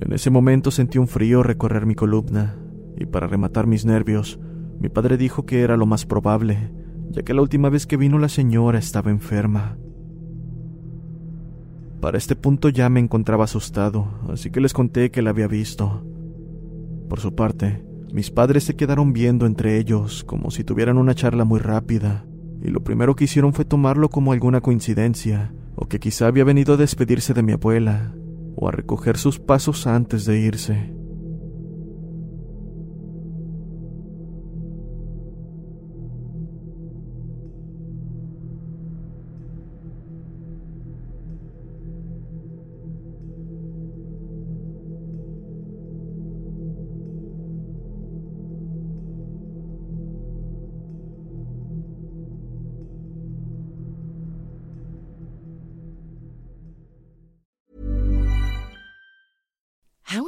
En 0.00 0.12
ese 0.12 0.30
momento 0.30 0.70
sentí 0.70 0.98
un 0.98 1.08
frío 1.08 1.42
recorrer 1.42 1.86
mi 1.86 1.94
columna, 1.94 2.56
y 2.96 3.06
para 3.06 3.26
rematar 3.26 3.66
mis 3.66 3.84
nervios, 3.84 4.40
mi 4.80 4.88
padre 4.88 5.16
dijo 5.16 5.46
que 5.46 5.60
era 5.60 5.76
lo 5.76 5.86
más 5.86 6.04
probable, 6.04 6.72
ya 7.10 7.22
que 7.22 7.32
la 7.32 7.42
última 7.42 7.70
vez 7.70 7.86
que 7.86 7.96
vino 7.96 8.18
la 8.18 8.28
señora 8.28 8.78
estaba 8.78 9.10
enferma. 9.10 9.78
Para 12.06 12.18
este 12.18 12.36
punto 12.36 12.68
ya 12.68 12.88
me 12.88 13.00
encontraba 13.00 13.42
asustado, 13.42 14.06
así 14.32 14.50
que 14.50 14.60
les 14.60 14.72
conté 14.72 15.10
que 15.10 15.22
la 15.22 15.30
había 15.30 15.48
visto. 15.48 16.06
Por 17.08 17.18
su 17.18 17.34
parte, 17.34 17.84
mis 18.12 18.30
padres 18.30 18.62
se 18.62 18.76
quedaron 18.76 19.12
viendo 19.12 19.44
entre 19.44 19.76
ellos 19.76 20.22
como 20.22 20.52
si 20.52 20.62
tuvieran 20.62 20.98
una 20.98 21.16
charla 21.16 21.44
muy 21.44 21.58
rápida, 21.58 22.24
y 22.62 22.68
lo 22.68 22.84
primero 22.84 23.16
que 23.16 23.24
hicieron 23.24 23.52
fue 23.54 23.64
tomarlo 23.64 24.08
como 24.08 24.30
alguna 24.30 24.60
coincidencia, 24.60 25.52
o 25.74 25.88
que 25.88 25.98
quizá 25.98 26.28
había 26.28 26.44
venido 26.44 26.74
a 26.74 26.76
despedirse 26.76 27.34
de 27.34 27.42
mi 27.42 27.50
abuela, 27.50 28.14
o 28.54 28.68
a 28.68 28.70
recoger 28.70 29.16
sus 29.16 29.40
pasos 29.40 29.88
antes 29.88 30.26
de 30.26 30.38
irse. 30.38 30.95